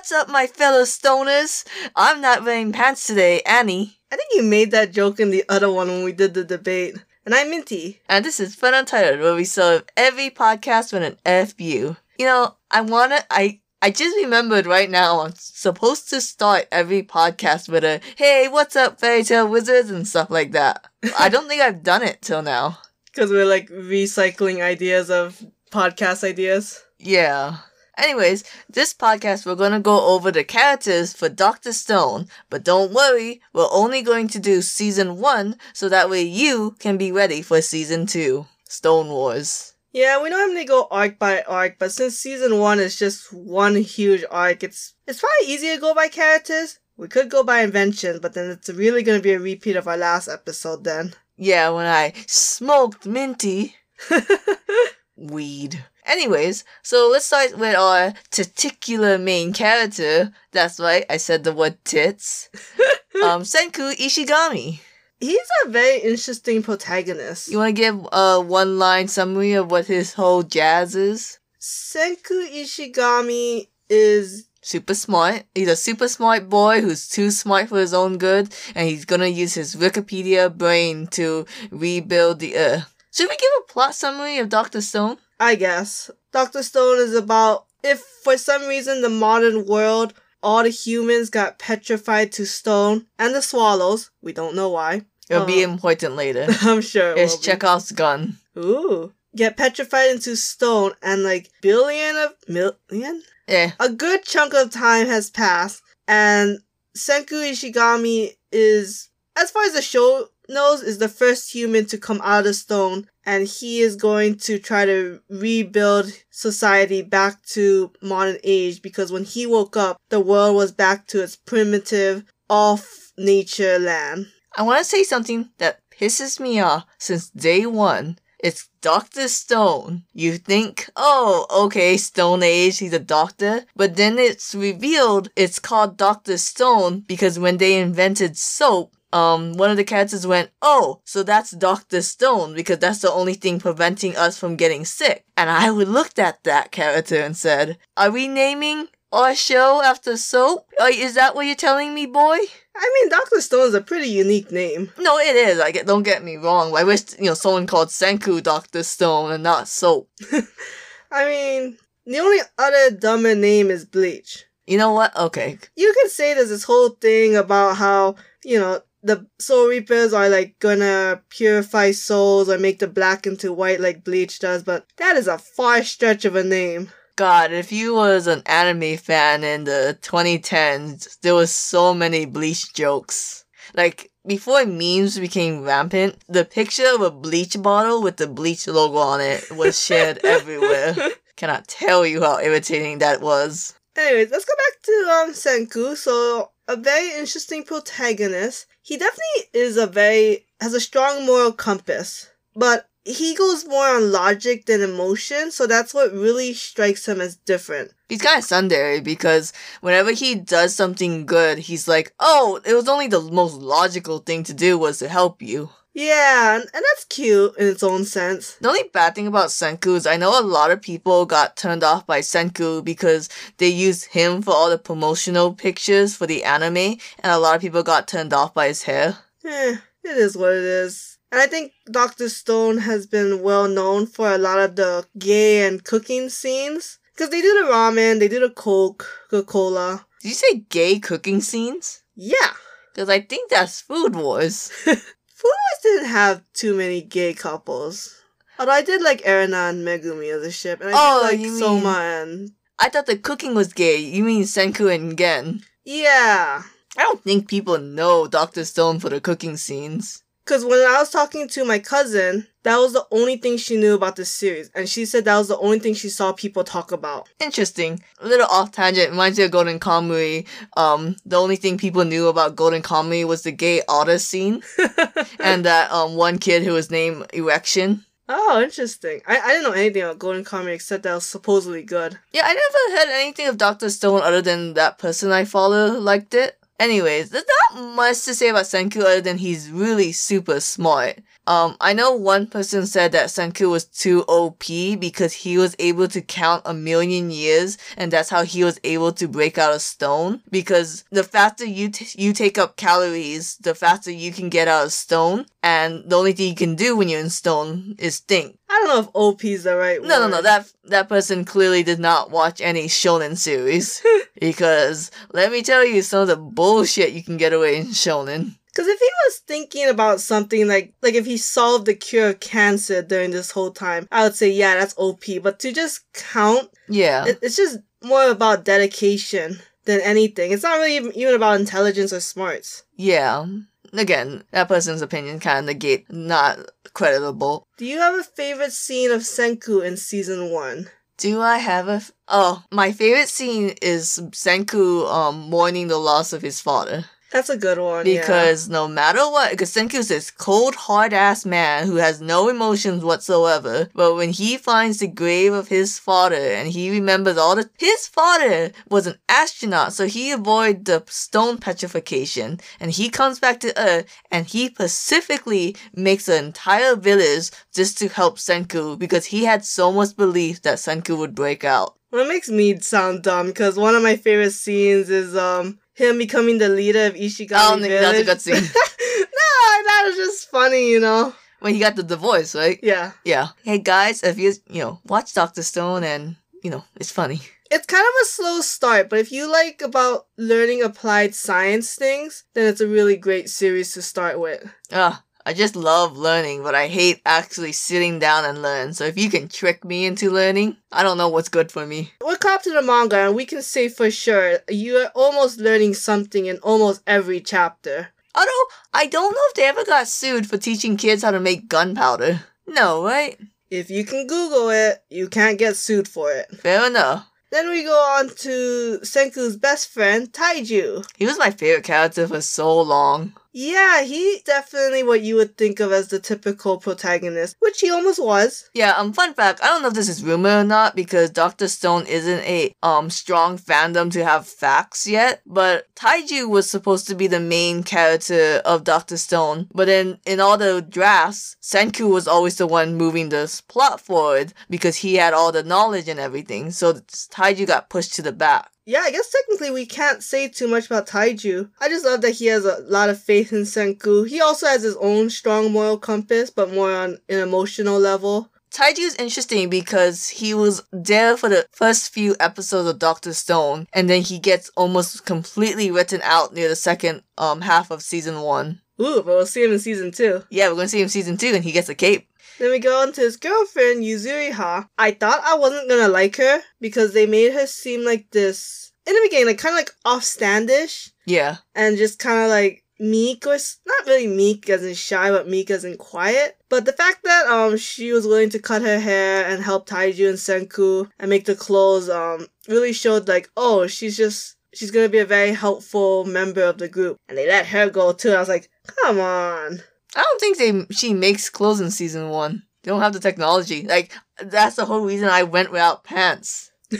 what's 0.00 0.12
up, 0.12 0.30
my 0.30 0.46
fellow 0.46 0.80
stoners? 0.84 1.62
I'm 1.94 2.22
not 2.22 2.42
wearing 2.42 2.72
pants 2.72 3.06
today, 3.06 3.42
Annie. 3.42 3.98
I 4.10 4.16
think 4.16 4.30
you 4.32 4.42
made 4.42 4.70
that 4.70 4.94
joke 4.94 5.20
in 5.20 5.28
the 5.28 5.44
other 5.46 5.70
one 5.70 5.88
when 5.88 6.04
we 6.04 6.12
did 6.12 6.32
the 6.32 6.42
debate. 6.42 6.96
And 7.26 7.34
I'm 7.34 7.50
Minty. 7.50 8.00
And 8.08 8.24
this 8.24 8.40
is 8.40 8.54
Fun 8.54 8.72
Untitled, 8.72 9.20
where 9.20 9.34
we 9.34 9.44
solve 9.44 9.84
every 9.98 10.30
podcast 10.30 10.94
with 10.94 11.02
an 11.02 11.46
FU. 11.46 11.96
You 12.18 12.24
know, 12.24 12.56
I 12.70 12.80
wanna, 12.80 13.18
I, 13.28 13.60
I 13.82 13.90
just 13.90 14.16
remembered 14.16 14.64
right 14.64 14.88
now 14.88 15.20
I'm 15.20 15.34
supposed 15.34 16.08
to 16.08 16.22
start 16.22 16.66
every 16.72 17.02
podcast 17.02 17.68
with 17.68 17.84
a, 17.84 18.00
hey, 18.16 18.48
what's 18.48 18.76
up, 18.76 19.00
fairy 19.00 19.22
tale 19.22 19.48
wizards, 19.48 19.90
and 19.90 20.08
stuff 20.08 20.30
like 20.30 20.52
that. 20.52 20.82
I 21.18 21.28
don't 21.28 21.46
think 21.46 21.60
I've 21.60 21.82
done 21.82 22.02
it 22.02 22.22
till 22.22 22.40
now. 22.40 22.78
Because 23.04 23.30
we're 23.30 23.44
like 23.44 23.68
recycling 23.68 24.62
ideas 24.62 25.10
of 25.10 25.44
podcast 25.70 26.24
ideas. 26.24 26.82
Yeah. 26.98 27.58
Anyways, 28.00 28.44
this 28.66 28.94
podcast 28.94 29.44
we're 29.44 29.54
gonna 29.54 29.78
go 29.78 30.14
over 30.14 30.30
the 30.30 30.42
characters 30.42 31.12
for 31.12 31.28
Doctor 31.28 31.70
Stone, 31.70 32.28
but 32.48 32.64
don't 32.64 32.94
worry, 32.94 33.42
we're 33.52 33.68
only 33.70 34.00
going 34.00 34.26
to 34.28 34.38
do 34.38 34.62
season 34.62 35.18
one 35.18 35.56
so 35.74 35.86
that 35.90 36.08
way 36.08 36.22
you 36.22 36.76
can 36.78 36.96
be 36.96 37.12
ready 37.12 37.42
for 37.42 37.60
season 37.60 38.06
two, 38.06 38.46
Stone 38.64 39.08
Wars. 39.08 39.74
Yeah, 39.92 40.22
we 40.22 40.30
normally 40.30 40.64
go 40.64 40.88
arc 40.90 41.18
by 41.18 41.42
arc, 41.42 41.78
but 41.78 41.92
since 41.92 42.16
season 42.16 42.58
one 42.58 42.80
is 42.80 42.98
just 42.98 43.34
one 43.34 43.76
huge 43.76 44.24
arc, 44.30 44.62
it's 44.62 44.94
it's 45.06 45.20
probably 45.20 45.52
easier 45.52 45.74
to 45.74 45.80
go 45.82 45.94
by 45.94 46.08
characters. 46.08 46.78
We 46.96 47.06
could 47.06 47.28
go 47.28 47.44
by 47.44 47.60
inventions, 47.60 48.20
but 48.20 48.32
then 48.32 48.50
it's 48.50 48.70
really 48.70 49.02
gonna 49.02 49.20
be 49.20 49.34
a 49.34 49.38
repeat 49.38 49.76
of 49.76 49.86
our 49.86 49.98
last 49.98 50.26
episode 50.26 50.84
then. 50.84 51.12
Yeah, 51.36 51.68
when 51.68 51.86
I 51.86 52.14
smoked 52.26 53.04
Minty. 53.04 53.76
Weed. 55.20 55.84
Anyways, 56.06 56.64
so 56.82 57.08
let's 57.12 57.26
start 57.26 57.58
with 57.58 57.76
our 57.76 58.14
titular 58.30 59.18
main 59.18 59.52
character. 59.52 60.32
That's 60.52 60.80
right, 60.80 61.04
I 61.10 61.18
said 61.18 61.44
the 61.44 61.52
word 61.52 61.76
tits. 61.84 62.48
um, 63.22 63.42
Senku 63.42 63.94
Ishigami. 63.94 64.80
He's 65.20 65.48
a 65.64 65.68
very 65.68 66.00
interesting 66.00 66.62
protagonist. 66.62 67.48
You 67.48 67.58
want 67.58 67.76
to 67.76 67.80
give 67.82 68.08
a 68.10 68.40
one 68.40 68.78
line 68.78 69.08
summary 69.08 69.52
of 69.52 69.70
what 69.70 69.86
his 69.86 70.14
whole 70.14 70.42
jazz 70.42 70.96
is? 70.96 71.38
Senku 71.60 72.48
Ishigami 72.50 73.68
is 73.90 74.48
super 74.62 74.94
smart. 74.94 75.44
He's 75.54 75.68
a 75.68 75.76
super 75.76 76.08
smart 76.08 76.48
boy 76.48 76.80
who's 76.80 77.08
too 77.08 77.30
smart 77.30 77.68
for 77.68 77.78
his 77.78 77.92
own 77.92 78.16
good, 78.16 78.54
and 78.74 78.88
he's 78.88 79.04
gonna 79.04 79.26
use 79.26 79.54
his 79.54 79.76
Wikipedia 79.76 80.56
brain 80.56 81.06
to 81.08 81.44
rebuild 81.70 82.38
the 82.38 82.56
Earth. 82.56 82.89
Should 83.12 83.28
we 83.28 83.36
give 83.36 83.50
a 83.60 83.72
plot 83.72 83.94
summary 83.94 84.38
of 84.38 84.48
Dr. 84.48 84.80
Stone? 84.80 85.18
I 85.38 85.54
guess. 85.54 86.10
Dr. 86.32 86.62
Stone 86.62 86.98
is 86.98 87.14
about 87.14 87.66
if 87.82 88.00
for 88.22 88.36
some 88.36 88.66
reason 88.66 89.02
the 89.02 89.08
modern 89.08 89.66
world, 89.66 90.14
all 90.42 90.62
the 90.62 90.70
humans 90.70 91.30
got 91.30 91.58
petrified 91.58 92.32
to 92.32 92.46
stone, 92.46 93.06
and 93.18 93.34
the 93.34 93.42
swallows, 93.42 94.10
we 94.22 94.32
don't 94.32 94.54
know 94.54 94.68
why. 94.68 95.02
It'll 95.28 95.46
be 95.46 95.64
um, 95.64 95.72
important 95.72 96.16
later. 96.16 96.46
I'm 96.62 96.80
sure. 96.80 97.12
It 97.12 97.18
it's 97.18 97.38
Chekhov's 97.38 97.92
gun. 97.92 98.38
Ooh. 98.58 99.12
Get 99.36 99.56
petrified 99.56 100.10
into 100.10 100.36
stone, 100.36 100.92
and 101.02 101.22
like 101.22 101.50
billion 101.62 102.16
of 102.16 102.34
million? 102.48 103.22
Yeah. 103.46 103.72
A 103.78 103.88
good 103.88 104.24
chunk 104.24 104.54
of 104.54 104.70
time 104.70 105.06
has 105.06 105.30
passed, 105.30 105.82
and 106.08 106.58
Senku 106.96 107.50
Ishigami 107.50 108.36
is, 108.50 109.10
as 109.36 109.50
far 109.50 109.62
as 109.64 109.74
the 109.74 109.82
show 109.82 110.28
knows, 110.50 110.82
is 110.82 110.98
the 110.98 111.08
first 111.08 111.52
human 111.52 111.86
to 111.86 111.98
come 111.98 112.20
out 112.22 112.46
of 112.46 112.56
stone 112.56 113.06
and 113.24 113.46
he 113.46 113.80
is 113.80 113.96
going 113.96 114.36
to 114.36 114.58
try 114.58 114.84
to 114.84 115.20
rebuild 115.30 116.12
society 116.30 117.02
back 117.02 117.42
to 117.46 117.92
modern 118.02 118.38
age 118.42 118.82
because 118.82 119.12
when 119.12 119.24
he 119.24 119.46
woke 119.46 119.76
up, 119.76 119.96
the 120.08 120.20
world 120.20 120.56
was 120.56 120.72
back 120.72 121.06
to 121.06 121.22
its 121.22 121.36
primitive, 121.36 122.24
off 122.48 123.12
nature 123.16 123.78
land. 123.78 124.26
I 124.56 124.62
want 124.62 124.78
to 124.78 124.84
say 124.84 125.04
something 125.04 125.50
that 125.58 125.78
pisses 125.90 126.40
me 126.40 126.60
off 126.60 126.84
since 126.98 127.30
day 127.30 127.66
one. 127.66 128.18
It's 128.42 128.70
Dr. 128.80 129.28
Stone. 129.28 130.04
You 130.14 130.38
think, 130.38 130.88
oh, 130.96 131.46
okay, 131.66 131.98
Stone 131.98 132.42
Age, 132.42 132.78
he's 132.78 132.94
a 132.94 132.98
doctor. 132.98 133.64
But 133.76 133.96
then 133.96 134.18
it's 134.18 134.54
revealed 134.54 135.28
it's 135.36 135.58
called 135.58 135.98
Dr. 135.98 136.38
Stone 136.38 137.00
because 137.00 137.38
when 137.38 137.58
they 137.58 137.78
invented 137.78 138.38
soap, 138.38 138.96
um, 139.12 139.54
one 139.54 139.70
of 139.70 139.76
the 139.76 139.84
characters 139.84 140.26
went, 140.26 140.50
Oh, 140.62 141.00
so 141.04 141.22
that's 141.22 141.50
Dr. 141.50 142.02
Stone 142.02 142.54
because 142.54 142.78
that's 142.78 143.00
the 143.00 143.10
only 143.10 143.34
thing 143.34 143.58
preventing 143.58 144.16
us 144.16 144.38
from 144.38 144.56
getting 144.56 144.84
sick. 144.84 145.24
And 145.36 145.50
I 145.50 145.68
looked 145.70 146.18
at 146.18 146.44
that 146.44 146.70
character 146.70 147.16
and 147.16 147.36
said, 147.36 147.78
Are 147.96 148.10
we 148.10 148.28
naming 148.28 148.88
our 149.12 149.34
show 149.34 149.82
after 149.82 150.16
soap? 150.16 150.66
is 150.92 151.14
that 151.14 151.34
what 151.34 151.46
you're 151.46 151.56
telling 151.56 151.94
me, 151.94 152.06
boy? 152.06 152.38
I 152.76 153.00
mean, 153.00 153.10
Dr. 153.10 153.40
Stone 153.40 153.68
is 153.68 153.74
a 153.74 153.80
pretty 153.80 154.08
unique 154.08 154.50
name. 154.52 154.90
No, 154.98 155.18
it 155.18 155.34
is. 155.34 155.58
Like, 155.58 155.84
don't 155.84 156.04
get 156.04 156.24
me 156.24 156.36
wrong. 156.36 156.74
I 156.76 156.84
wish, 156.84 157.18
you 157.18 157.26
know, 157.26 157.34
someone 157.34 157.66
called 157.66 157.88
Senku 157.88 158.42
Dr. 158.42 158.82
Stone 158.82 159.32
and 159.32 159.42
not 159.42 159.68
soap. 159.68 160.08
I 161.12 161.26
mean, 161.26 161.76
the 162.06 162.18
only 162.18 162.38
other 162.56 162.96
dumber 162.96 163.34
name 163.34 163.70
is 163.70 163.84
Bleach. 163.84 164.44
You 164.66 164.78
know 164.78 164.92
what? 164.92 165.14
Okay. 165.16 165.58
You 165.74 165.94
can 166.00 166.10
say 166.10 166.32
there's 166.32 166.48
this 166.48 166.64
whole 166.64 166.90
thing 166.90 167.34
about 167.34 167.76
how, 167.76 168.14
you 168.44 168.58
know, 168.58 168.80
the 169.02 169.26
soul 169.38 169.68
reapers 169.68 170.12
are 170.12 170.28
like 170.28 170.58
gonna 170.58 171.22
purify 171.30 171.90
souls 171.90 172.48
or 172.48 172.58
make 172.58 172.78
the 172.78 172.86
black 172.86 173.26
into 173.26 173.52
white 173.52 173.80
like 173.80 174.04
bleach 174.04 174.38
does 174.38 174.62
but 174.62 174.86
that 174.96 175.16
is 175.16 175.26
a 175.26 175.38
far 175.38 175.82
stretch 175.82 176.24
of 176.24 176.36
a 176.36 176.44
name. 176.44 176.90
God 177.16 177.52
if 177.52 177.72
you 177.72 177.94
was 177.94 178.26
an 178.26 178.42
anime 178.46 178.96
fan 178.96 179.44
in 179.44 179.64
the 179.64 179.98
2010s 180.02 181.18
there 181.20 181.34
was 181.34 181.50
so 181.50 181.94
many 181.94 182.26
bleach 182.26 182.72
jokes. 182.74 183.44
Like 183.74 184.10
before 184.26 184.66
memes 184.66 185.18
became 185.18 185.62
rampant 185.62 186.16
the 186.28 186.44
picture 186.44 186.94
of 186.94 187.00
a 187.00 187.10
bleach 187.10 187.60
bottle 187.60 188.02
with 188.02 188.16
the 188.16 188.26
bleach 188.26 188.66
logo 188.66 188.98
on 188.98 189.20
it 189.20 189.50
was 189.52 189.82
shared 189.82 190.18
everywhere. 190.24 190.94
Cannot 191.36 191.68
tell 191.68 192.04
you 192.04 192.20
how 192.20 192.38
irritating 192.38 192.98
that 192.98 193.22
was. 193.22 193.74
Anyways 193.96 194.30
let's 194.30 194.44
go 194.44 194.54
back 194.56 194.82
to 194.82 194.92
um 195.10 195.32
senku. 195.32 195.96
So 195.96 196.50
a 196.68 196.76
very 196.76 197.18
interesting 197.18 197.64
protagonist 197.64 198.66
he 198.90 198.96
definitely 198.96 199.44
is 199.54 199.76
a 199.76 199.86
very 199.86 200.46
has 200.60 200.74
a 200.74 200.80
strong 200.80 201.24
moral 201.24 201.52
compass, 201.52 202.28
but 202.56 202.88
he 203.04 203.36
goes 203.36 203.64
more 203.64 203.86
on 203.86 204.10
logic 204.10 204.66
than 204.66 204.82
emotion, 204.82 205.52
so 205.52 205.64
that's 205.68 205.94
what 205.94 206.12
really 206.12 206.52
strikes 206.52 207.06
him 207.06 207.20
as 207.20 207.36
different. 207.36 207.92
He's 208.08 208.20
kind 208.20 208.40
of 208.40 208.44
tsundere 208.44 209.02
because 209.02 209.52
whenever 209.80 210.10
he 210.10 210.34
does 210.34 210.74
something 210.74 211.24
good, 211.24 211.58
he's 211.58 211.86
like, 211.86 212.12
"Oh, 212.18 212.58
it 212.64 212.74
was 212.74 212.88
only 212.88 213.06
the 213.06 213.20
most 213.20 213.54
logical 213.54 214.18
thing 214.18 214.42
to 214.42 214.52
do 214.52 214.76
was 214.76 214.98
to 214.98 215.08
help 215.08 215.40
you." 215.40 215.70
Yeah, 215.92 216.54
and, 216.54 216.62
and 216.62 216.70
that's 216.72 217.04
cute 217.08 217.56
in 217.58 217.66
its 217.66 217.82
own 217.82 218.04
sense. 218.04 218.54
The 218.60 218.68
only 218.68 218.84
bad 218.92 219.14
thing 219.14 219.26
about 219.26 219.48
Senku 219.48 219.96
is 219.96 220.06
I 220.06 220.16
know 220.16 220.38
a 220.38 220.42
lot 220.42 220.70
of 220.70 220.80
people 220.80 221.26
got 221.26 221.56
turned 221.56 221.82
off 221.82 222.06
by 222.06 222.20
Senku 222.20 222.84
because 222.84 223.28
they 223.58 223.68
used 223.68 224.06
him 224.06 224.40
for 224.42 224.52
all 224.52 224.70
the 224.70 224.78
promotional 224.78 225.52
pictures 225.52 226.14
for 226.14 226.26
the 226.26 226.44
anime, 226.44 226.76
and 226.76 227.32
a 227.32 227.38
lot 227.38 227.56
of 227.56 227.60
people 227.60 227.82
got 227.82 228.06
turned 228.06 228.32
off 228.32 228.54
by 228.54 228.68
his 228.68 228.84
hair. 228.84 229.18
Eh, 229.44 229.76
it 230.04 230.16
is 230.16 230.36
what 230.36 230.52
it 230.52 230.62
is. 230.62 231.18
And 231.32 231.40
I 231.40 231.46
think 231.46 231.72
Dr. 231.90 232.28
Stone 232.28 232.78
has 232.78 233.06
been 233.06 233.42
well 233.42 233.68
known 233.68 234.06
for 234.06 234.32
a 234.32 234.38
lot 234.38 234.58
of 234.58 234.76
the 234.76 235.06
gay 235.18 235.66
and 235.66 235.82
cooking 235.84 236.28
scenes. 236.28 236.98
Because 237.14 237.30
they 237.30 237.40
do 237.40 237.62
the 237.62 237.70
ramen, 237.70 238.18
they 238.18 238.28
do 238.28 238.40
the 238.40 238.50
Coke, 238.50 239.06
Coca 239.30 239.46
Cola. 239.46 240.06
Did 240.22 240.28
you 240.28 240.34
say 240.34 240.64
gay 240.68 240.98
cooking 240.98 241.40
scenes? 241.40 242.02
Yeah. 242.16 242.54
Because 242.92 243.08
I 243.08 243.20
think 243.20 243.50
that's 243.50 243.80
Food 243.80 244.16
Wars. 244.16 244.72
Wars 245.44 245.82
didn't 245.82 246.08
have 246.08 246.42
too 246.52 246.74
many 246.76 247.00
gay 247.00 247.34
couples. 247.34 248.16
Although 248.58 248.72
I 248.72 248.82
did 248.82 249.02
like 249.02 249.22
Erina 249.22 249.70
and 249.70 249.86
Megumi 249.86 250.34
as 250.34 250.42
a 250.42 250.50
ship, 250.50 250.80
and 250.80 250.90
I 250.90 250.92
oh, 250.94 251.30
did 251.30 251.40
like 251.40 251.58
Soma 251.58 251.98
and. 251.98 252.52
I 252.78 252.88
thought 252.88 253.06
the 253.06 253.16
cooking 253.16 253.54
was 253.54 253.72
gay. 253.72 253.96
You 253.96 254.24
mean 254.24 254.44
Senku 254.44 254.94
and 254.94 255.16
Gen? 255.16 255.62
Yeah. 255.84 256.62
I 256.96 257.02
don't 257.02 257.22
think 257.22 257.48
people 257.48 257.78
know 257.78 258.26
Dr. 258.26 258.64
Stone 258.64 259.00
for 259.00 259.08
the 259.08 259.20
cooking 259.20 259.56
scenes. 259.56 260.22
Because 260.50 260.64
when 260.64 260.80
I 260.80 260.98
was 260.98 261.10
talking 261.10 261.46
to 261.46 261.64
my 261.64 261.78
cousin, 261.78 262.48
that 262.64 262.76
was 262.76 262.92
the 262.92 263.06
only 263.12 263.36
thing 263.36 263.56
she 263.56 263.76
knew 263.76 263.94
about 263.94 264.16
this 264.16 264.34
series. 264.34 264.68
And 264.74 264.88
she 264.88 265.04
said 265.04 265.24
that 265.24 265.38
was 265.38 265.46
the 265.46 265.58
only 265.58 265.78
thing 265.78 265.94
she 265.94 266.08
saw 266.08 266.32
people 266.32 266.64
talk 266.64 266.90
about. 266.90 267.28
Interesting. 267.38 268.02
A 268.18 268.26
little 268.26 268.48
off 268.48 268.72
tangent. 268.72 269.10
Reminds 269.10 269.38
me 269.38 269.44
of 269.44 269.52
Golden 269.52 269.78
Kamuy. 269.78 270.48
Um, 270.76 271.14
the 271.24 271.36
only 271.36 271.54
thing 271.54 271.78
people 271.78 272.04
knew 272.04 272.26
about 272.26 272.56
Golden 272.56 272.82
Kamuy 272.82 273.24
was 273.24 273.42
the 273.42 273.52
gay 273.52 273.82
otter 273.88 274.18
scene. 274.18 274.64
and 275.38 275.64
that 275.64 275.88
um 275.92 276.16
one 276.16 276.36
kid 276.38 276.64
who 276.64 276.72
was 276.72 276.90
named 276.90 277.26
Erection. 277.32 278.04
Oh, 278.28 278.60
interesting. 278.60 279.20
I, 279.28 279.38
I 279.38 279.48
didn't 279.50 279.62
know 279.62 279.78
anything 279.78 280.02
about 280.02 280.18
Golden 280.18 280.44
Kamuy 280.44 280.74
except 280.74 281.04
that 281.04 281.12
it 281.12 281.14
was 281.14 281.26
supposedly 281.26 281.84
good. 281.84 282.18
Yeah, 282.32 282.42
I 282.44 282.54
never 282.54 282.98
heard 282.98 283.20
anything 283.20 283.46
of 283.46 283.56
Dr. 283.56 283.88
Stone 283.88 284.22
other 284.22 284.42
than 284.42 284.74
that 284.74 284.98
person 284.98 285.30
I 285.30 285.44
follow 285.44 285.96
liked 285.96 286.34
it. 286.34 286.59
Anyways, 286.80 287.28
there's 287.28 287.44
not 287.72 287.94
much 287.94 288.22
to 288.24 288.34
say 288.34 288.48
about 288.48 288.64
Senku 288.64 289.02
other 289.02 289.20
than 289.20 289.36
he's 289.36 289.70
really 289.70 290.12
super 290.12 290.60
smart. 290.60 291.18
Um, 291.50 291.76
I 291.80 291.94
know 291.94 292.12
one 292.12 292.46
person 292.46 292.86
said 292.86 293.10
that 293.10 293.26
Senku 293.26 293.68
was 293.68 293.84
too 293.84 294.22
OP 294.28 294.62
because 295.00 295.32
he 295.32 295.58
was 295.58 295.74
able 295.80 296.06
to 296.06 296.20
count 296.20 296.62
a 296.64 296.72
million 296.72 297.32
years, 297.32 297.76
and 297.96 298.12
that's 298.12 298.30
how 298.30 298.44
he 298.44 298.62
was 298.62 298.78
able 298.84 299.10
to 299.14 299.26
break 299.26 299.58
out 299.58 299.74
of 299.74 299.82
stone. 299.82 300.42
Because 300.48 301.02
the 301.10 301.24
faster 301.24 301.64
you 301.64 301.88
t- 301.88 302.22
you 302.22 302.32
take 302.32 302.56
up 302.56 302.76
calories, 302.76 303.56
the 303.56 303.74
faster 303.74 304.12
you 304.12 304.30
can 304.30 304.48
get 304.48 304.68
out 304.68 304.86
of 304.86 304.92
stone, 304.92 305.44
and 305.60 306.08
the 306.08 306.16
only 306.16 306.34
thing 306.34 306.50
you 306.50 306.54
can 306.54 306.76
do 306.76 306.96
when 306.96 307.08
you're 307.08 307.18
in 307.18 307.30
stone 307.30 307.96
is 307.98 308.20
think. 308.20 308.56
I 308.68 308.74
don't 308.74 308.88
know 308.88 309.00
if 309.00 309.08
OP 309.14 309.44
is 309.44 309.64
the 309.64 309.76
right 309.76 310.00
word. 310.00 310.06
No, 310.06 310.20
no, 310.20 310.28
no. 310.28 310.42
That 310.42 310.72
that 310.84 311.08
person 311.08 311.44
clearly 311.44 311.82
did 311.82 311.98
not 311.98 312.30
watch 312.30 312.60
any 312.60 312.86
shonen 312.86 313.36
series 313.36 314.00
because 314.40 315.10
let 315.32 315.50
me 315.50 315.62
tell 315.62 315.84
you 315.84 316.02
some 316.02 316.22
of 316.22 316.28
the 316.28 316.36
bullshit 316.36 317.10
you 317.10 317.24
can 317.24 317.38
get 317.38 317.52
away 317.52 317.78
in 317.78 317.86
shonen. 317.86 318.54
Because 318.72 318.86
if 318.88 318.98
he 319.00 319.08
was 319.26 319.38
thinking 319.46 319.88
about 319.88 320.20
something 320.20 320.68
like, 320.68 320.94
like 321.02 321.14
if 321.14 321.26
he 321.26 321.36
solved 321.36 321.86
the 321.86 321.94
cure 321.94 322.28
of 322.30 322.40
cancer 322.40 323.02
during 323.02 323.30
this 323.32 323.50
whole 323.50 323.70
time, 323.72 324.06
I 324.12 324.22
would 324.22 324.34
say, 324.36 324.48
yeah, 324.50 324.74
that's 324.76 324.94
OP. 324.96 325.24
But 325.42 325.58
to 325.60 325.72
just 325.72 326.02
count, 326.12 326.70
Yeah. 326.88 327.26
it, 327.26 327.38
it's 327.42 327.56
just 327.56 327.78
more 328.02 328.30
about 328.30 328.64
dedication 328.64 329.58
than 329.86 330.00
anything. 330.02 330.52
It's 330.52 330.62
not 330.62 330.78
really 330.78 330.96
even, 330.96 331.12
even 331.16 331.34
about 331.34 331.58
intelligence 331.60 332.12
or 332.12 332.20
smarts. 332.20 332.84
Yeah. 332.96 333.46
Again, 333.92 334.44
that 334.52 334.68
person's 334.68 335.02
opinion 335.02 335.40
kind 335.40 335.58
of 335.58 335.64
negate 335.64 336.10
not 336.12 336.58
creditable. 336.94 337.64
Do 337.76 337.84
you 337.86 337.98
have 337.98 338.14
a 338.14 338.22
favorite 338.22 338.72
scene 338.72 339.10
of 339.10 339.22
Senku 339.22 339.84
in 339.84 339.96
season 339.96 340.50
one? 340.52 340.88
Do 341.16 341.40
I 341.40 341.58
have 341.58 341.88
a 341.88 341.92
f- 341.94 342.12
Oh, 342.28 342.62
my 342.70 342.92
favorite 342.92 343.28
scene 343.28 343.74
is 343.82 344.20
Senku 344.30 345.06
um 345.10 345.50
mourning 345.50 345.88
the 345.88 345.98
loss 345.98 346.32
of 346.32 346.40
his 346.42 346.60
father. 346.60 347.06
That's 347.32 347.48
a 347.48 347.56
good 347.56 347.78
one. 347.78 348.06
yeah. 348.06 348.20
Because 348.20 348.68
no 348.68 348.88
matter 348.88 349.20
what, 349.20 349.50
because 349.50 349.72
Senku's 349.72 350.08
this 350.08 350.30
cold, 350.30 350.74
hard 350.74 351.12
ass 351.12 351.46
man 351.46 351.86
who 351.86 351.96
has 351.96 352.20
no 352.20 352.48
emotions 352.48 353.04
whatsoever. 353.04 353.88
But 353.94 354.14
when 354.16 354.30
he 354.30 354.56
finds 354.56 354.98
the 354.98 355.06
grave 355.06 355.52
of 355.52 355.68
his 355.68 355.98
father 355.98 356.36
and 356.36 356.68
he 356.68 356.90
remembers 356.90 357.36
all 357.36 357.56
the. 357.56 357.70
His 357.78 358.06
father 358.08 358.72
was 358.88 359.06
an 359.06 359.18
astronaut, 359.28 359.92
so 359.92 360.06
he 360.06 360.32
avoided 360.32 360.84
the 360.86 361.04
stone 361.06 361.58
petrification. 361.58 362.60
And 362.80 362.90
he 362.90 363.08
comes 363.08 363.38
back 363.38 363.60
to 363.60 363.78
Earth 363.80 364.06
and 364.30 364.46
he 364.46 364.68
specifically 364.68 365.76
makes 365.94 366.28
an 366.28 366.44
entire 366.44 366.96
village 366.96 367.50
just 367.72 367.98
to 367.98 368.08
help 368.08 368.38
Senku 368.38 368.98
because 368.98 369.26
he 369.26 369.44
had 369.44 369.64
so 369.64 369.92
much 369.92 370.16
belief 370.16 370.62
that 370.62 370.78
Senku 370.78 371.16
would 371.16 371.34
break 371.34 371.64
out. 371.64 371.96
Well, 372.12 372.24
it 372.24 372.28
makes 372.28 372.48
me 372.48 372.78
sound 372.80 373.22
dumb 373.22 373.46
because 373.46 373.76
one 373.76 373.94
of 373.94 374.02
my 374.02 374.16
favorite 374.16 374.52
scenes 374.52 375.10
is 375.10 375.36
um 375.36 375.78
him 375.94 376.18
becoming 376.18 376.58
the 376.58 376.68
leader 376.68 377.06
of 377.06 377.14
Ishigami 377.14 377.52
I 377.56 377.70
don't 377.70 377.80
think 377.80 377.92
that's 377.92 378.18
a 378.18 378.24
good 378.24 378.40
scene. 378.40 378.54
no, 378.54 379.82
that 379.86 380.02
was 380.06 380.16
just 380.16 380.50
funny, 380.50 380.88
you 380.90 381.00
know. 381.00 381.34
when 381.60 381.74
he 381.74 381.80
got 381.80 381.96
the 381.96 382.02
divorce, 382.02 382.54
right? 382.54 382.78
Yeah. 382.82 383.12
Yeah. 383.24 383.48
Hey 383.62 383.78
guys, 383.78 384.22
if 384.22 384.38
you 384.38 384.52
you 384.68 384.82
know 384.82 385.00
watch 385.06 385.34
Doctor 385.34 385.62
Stone 385.62 386.04
and 386.04 386.36
you 386.62 386.70
know 386.70 386.84
it's 386.96 387.12
funny. 387.12 387.40
It's 387.70 387.86
kind 387.86 388.02
of 388.02 388.22
a 388.22 388.26
slow 388.26 388.60
start, 388.62 389.08
but 389.08 389.20
if 389.20 389.30
you 389.30 389.50
like 389.50 389.80
about 389.80 390.26
learning 390.36 390.82
applied 390.82 391.36
science 391.36 391.94
things, 391.94 392.42
then 392.54 392.66
it's 392.66 392.80
a 392.80 392.88
really 392.88 393.16
great 393.16 393.48
series 393.48 393.94
to 393.94 394.02
start 394.02 394.40
with. 394.40 394.68
Ah, 394.92 395.22
I 395.46 395.54
just 395.54 395.74
love 395.74 396.16
learning, 396.16 396.62
but 396.62 396.74
I 396.74 396.88
hate 396.88 397.22
actually 397.24 397.72
sitting 397.72 398.18
down 398.18 398.44
and 398.44 398.62
learn. 398.62 398.92
So 398.92 399.04
if 399.04 399.18
you 399.18 399.30
can 399.30 399.48
trick 399.48 399.84
me 399.84 400.04
into 400.04 400.30
learning, 400.30 400.76
I 400.92 401.02
don't 401.02 401.18
know 401.18 401.28
what's 401.28 401.48
good 401.48 401.72
for 401.72 401.86
me. 401.86 402.12
We're 402.24 402.36
caught 402.36 402.62
to 402.64 402.70
the 402.72 402.82
manga, 402.82 403.16
and 403.16 403.34
we 403.34 403.46
can 403.46 403.62
say 403.62 403.88
for 403.88 404.10
sure 404.10 404.58
you 404.68 404.96
are 404.98 405.12
almost 405.14 405.58
learning 405.58 405.94
something 405.94 406.46
in 406.46 406.58
almost 406.58 407.02
every 407.06 407.40
chapter. 407.40 408.08
Although 408.34 408.64
I 408.92 409.06
don't 409.06 409.32
know 409.32 409.40
if 409.48 409.54
they 409.54 409.64
ever 409.64 409.84
got 409.84 410.08
sued 410.08 410.48
for 410.48 410.58
teaching 410.58 410.96
kids 410.96 411.22
how 411.22 411.30
to 411.30 411.40
make 411.40 411.68
gunpowder. 411.68 412.40
No, 412.66 413.04
right? 413.04 413.38
If 413.70 413.90
you 413.90 414.04
can 414.04 414.26
Google 414.26 414.70
it, 414.70 415.02
you 415.10 415.28
can't 415.28 415.58
get 415.58 415.76
sued 415.76 416.06
for 416.06 416.32
it. 416.32 416.50
Fair 416.56 416.86
enough. 416.86 417.26
Then 417.50 417.68
we 417.68 417.82
go 417.82 417.98
on 418.18 418.28
to 418.28 419.00
Senku's 419.02 419.56
best 419.56 419.88
friend, 419.88 420.32
Taiju. 420.32 421.04
He 421.16 421.26
was 421.26 421.38
my 421.38 421.50
favorite 421.50 421.84
character 421.84 422.28
for 422.28 422.40
so 422.40 422.80
long. 422.80 423.32
Yeah, 423.52 424.02
he's 424.02 424.42
definitely 424.42 425.02
what 425.02 425.22
you 425.22 425.34
would 425.36 425.56
think 425.56 425.80
of 425.80 425.92
as 425.92 426.08
the 426.08 426.20
typical 426.20 426.78
protagonist, 426.78 427.56
which 427.58 427.80
he 427.80 427.90
almost 427.90 428.22
was. 428.22 428.70
Yeah, 428.74 428.92
um, 428.92 429.12
fun 429.12 429.34
fact, 429.34 429.60
I 429.62 429.66
don't 429.66 429.82
know 429.82 429.88
if 429.88 429.94
this 429.94 430.08
is 430.08 430.22
rumor 430.22 430.60
or 430.60 430.64
not 430.64 430.94
because 430.94 431.30
Dr. 431.30 431.66
Stone 431.68 432.06
isn't 432.06 432.40
a, 432.40 432.74
um, 432.82 433.10
strong 433.10 433.58
fandom 433.58 434.10
to 434.12 434.24
have 434.24 434.46
facts 434.46 435.06
yet, 435.06 435.42
but 435.46 435.92
Taiju 435.96 436.48
was 436.48 436.70
supposed 436.70 437.08
to 437.08 437.14
be 437.14 437.26
the 437.26 437.40
main 437.40 437.82
character 437.82 438.62
of 438.64 438.84
Dr. 438.84 439.16
Stone, 439.16 439.68
but 439.74 439.86
then 439.86 440.18
in 440.24 440.40
all 440.40 440.56
the 440.56 440.80
drafts, 440.82 441.56
Senku 441.60 442.08
was 442.08 442.28
always 442.28 442.56
the 442.56 442.66
one 442.66 442.94
moving 442.94 443.30
the 443.30 443.40
plot 443.68 444.00
forward 444.00 444.52
because 444.68 444.96
he 444.96 445.16
had 445.16 445.34
all 445.34 445.50
the 445.50 445.62
knowledge 445.62 446.08
and 446.08 446.20
everything, 446.20 446.70
so 446.70 446.92
Taiju 446.94 447.66
got 447.66 447.90
pushed 447.90 448.14
to 448.14 448.22
the 448.22 448.32
back. 448.32 448.70
Yeah, 448.86 449.00
I 449.00 449.10
guess 449.10 449.30
technically 449.30 449.70
we 449.70 449.86
can't 449.86 450.22
say 450.22 450.48
too 450.48 450.66
much 450.66 450.86
about 450.86 451.06
Taiju. 451.06 451.70
I 451.80 451.88
just 451.88 452.04
love 452.04 452.22
that 452.22 452.32
he 452.32 452.46
has 452.46 452.64
a 452.64 452.78
lot 452.88 453.10
of 453.10 453.22
faith 453.22 453.52
in 453.52 453.62
Senku. 453.62 454.26
He 454.26 454.40
also 454.40 454.66
has 454.66 454.82
his 454.82 454.96
own 454.96 455.30
strong 455.30 455.70
moral 455.72 455.98
compass, 455.98 456.50
but 456.50 456.72
more 456.72 456.90
on 456.92 457.18
an 457.28 457.38
emotional 457.38 457.98
level. 457.98 458.50
Taiju 458.72 458.98
is 459.00 459.16
interesting 459.16 459.68
because 459.68 460.28
he 460.28 460.54
was 460.54 460.82
there 460.92 461.36
for 461.36 461.48
the 461.48 461.66
first 461.72 462.12
few 462.12 462.36
episodes 462.38 462.88
of 462.88 462.98
Doctor 463.00 463.32
Stone, 463.34 463.88
and 463.92 464.08
then 464.08 464.22
he 464.22 464.38
gets 464.38 464.70
almost 464.76 465.26
completely 465.26 465.90
written 465.90 466.20
out 466.22 466.54
near 466.54 466.68
the 466.68 466.76
second 466.76 467.22
um 467.36 467.62
half 467.62 467.90
of 467.90 468.02
season 468.02 468.40
one. 468.40 468.80
Ooh, 469.00 469.16
but 469.16 469.26
we'll 469.26 469.46
see 469.46 469.64
him 469.64 469.72
in 469.72 469.78
season 469.78 470.12
two. 470.12 470.44
Yeah, 470.50 470.68
we're 470.68 470.76
gonna 470.76 470.88
see 470.88 470.98
him 470.98 471.04
in 471.04 471.08
season 471.08 471.36
two, 471.36 471.52
and 471.54 471.64
he 471.64 471.72
gets 471.72 471.88
a 471.88 471.94
cape. 471.94 472.28
Then 472.60 472.70
we 472.70 472.78
go 472.78 473.00
on 473.00 473.12
to 473.14 473.22
his 473.22 473.38
girlfriend, 473.38 474.04
Yuzuriha. 474.04 474.86
I 474.98 475.10
thought 475.12 475.42
I 475.44 475.56
wasn't 475.56 475.88
gonna 475.88 476.08
like 476.08 476.36
her 476.36 476.60
because 476.78 477.14
they 477.14 477.26
made 477.26 477.54
her 477.54 477.66
seem 477.66 478.04
like 478.04 478.30
this, 478.30 478.92
in 479.06 479.14
the 479.14 479.20
beginning, 479.24 479.46
like 479.46 479.58
kind 479.58 479.72
of 479.72 479.78
like 479.78 479.94
offstandish 480.04 481.10
Yeah, 481.24 481.56
and 481.74 481.96
just 481.96 482.18
kind 482.18 482.44
of 482.44 482.50
like 482.50 482.84
meek 482.98 483.46
or 483.46 483.56
not 483.86 484.06
really 484.06 484.26
meek 484.26 484.68
as 484.68 484.84
in 484.84 484.92
shy, 484.92 485.30
but 485.30 485.48
meek 485.48 485.70
as 485.70 485.86
in 485.86 485.96
quiet. 485.96 486.58
But 486.68 486.84
the 486.84 486.92
fact 486.92 487.24
that 487.24 487.46
um 487.46 487.78
she 487.78 488.12
was 488.12 488.26
willing 488.26 488.50
to 488.50 488.58
cut 488.58 488.82
her 488.82 489.00
hair 489.00 489.46
and 489.46 489.62
help 489.62 489.88
Taiju 489.88 490.28
and 490.28 490.38
Senku 490.38 491.08
and 491.18 491.30
make 491.30 491.46
the 491.46 491.54
clothes 491.54 492.10
um 492.10 492.46
really 492.68 492.92
showed 492.92 493.26
like 493.26 493.48
oh 493.56 493.86
she's 493.86 494.18
just 494.18 494.56
she's 494.74 494.90
gonna 494.90 495.08
be 495.08 495.18
a 495.18 495.24
very 495.24 495.52
helpful 495.52 496.26
member 496.26 496.62
of 496.62 496.76
the 496.76 496.88
group. 496.88 497.16
And 497.26 497.38
they 497.38 497.48
let 497.48 497.66
her 497.68 497.88
go 497.88 498.12
too. 498.12 498.32
I 498.32 498.38
was 498.38 498.50
like, 498.50 498.68
come 498.86 499.18
on. 499.18 499.80
I 500.16 500.22
don't 500.22 500.40
think 500.40 500.58
they 500.58 500.94
she 500.94 501.14
makes 501.14 501.48
clothes 501.50 501.80
in 501.80 501.90
season 501.90 502.28
one. 502.30 502.64
They 502.82 502.90
don't 502.90 503.00
have 503.00 503.12
the 503.12 503.20
technology. 503.20 503.82
Like 503.82 504.12
that's 504.42 504.76
the 504.76 504.84
whole 504.84 505.02
reason 505.04 505.28
I 505.28 505.42
went 505.42 505.70
without 505.70 506.04
pants. 506.04 506.70
no, 506.90 506.98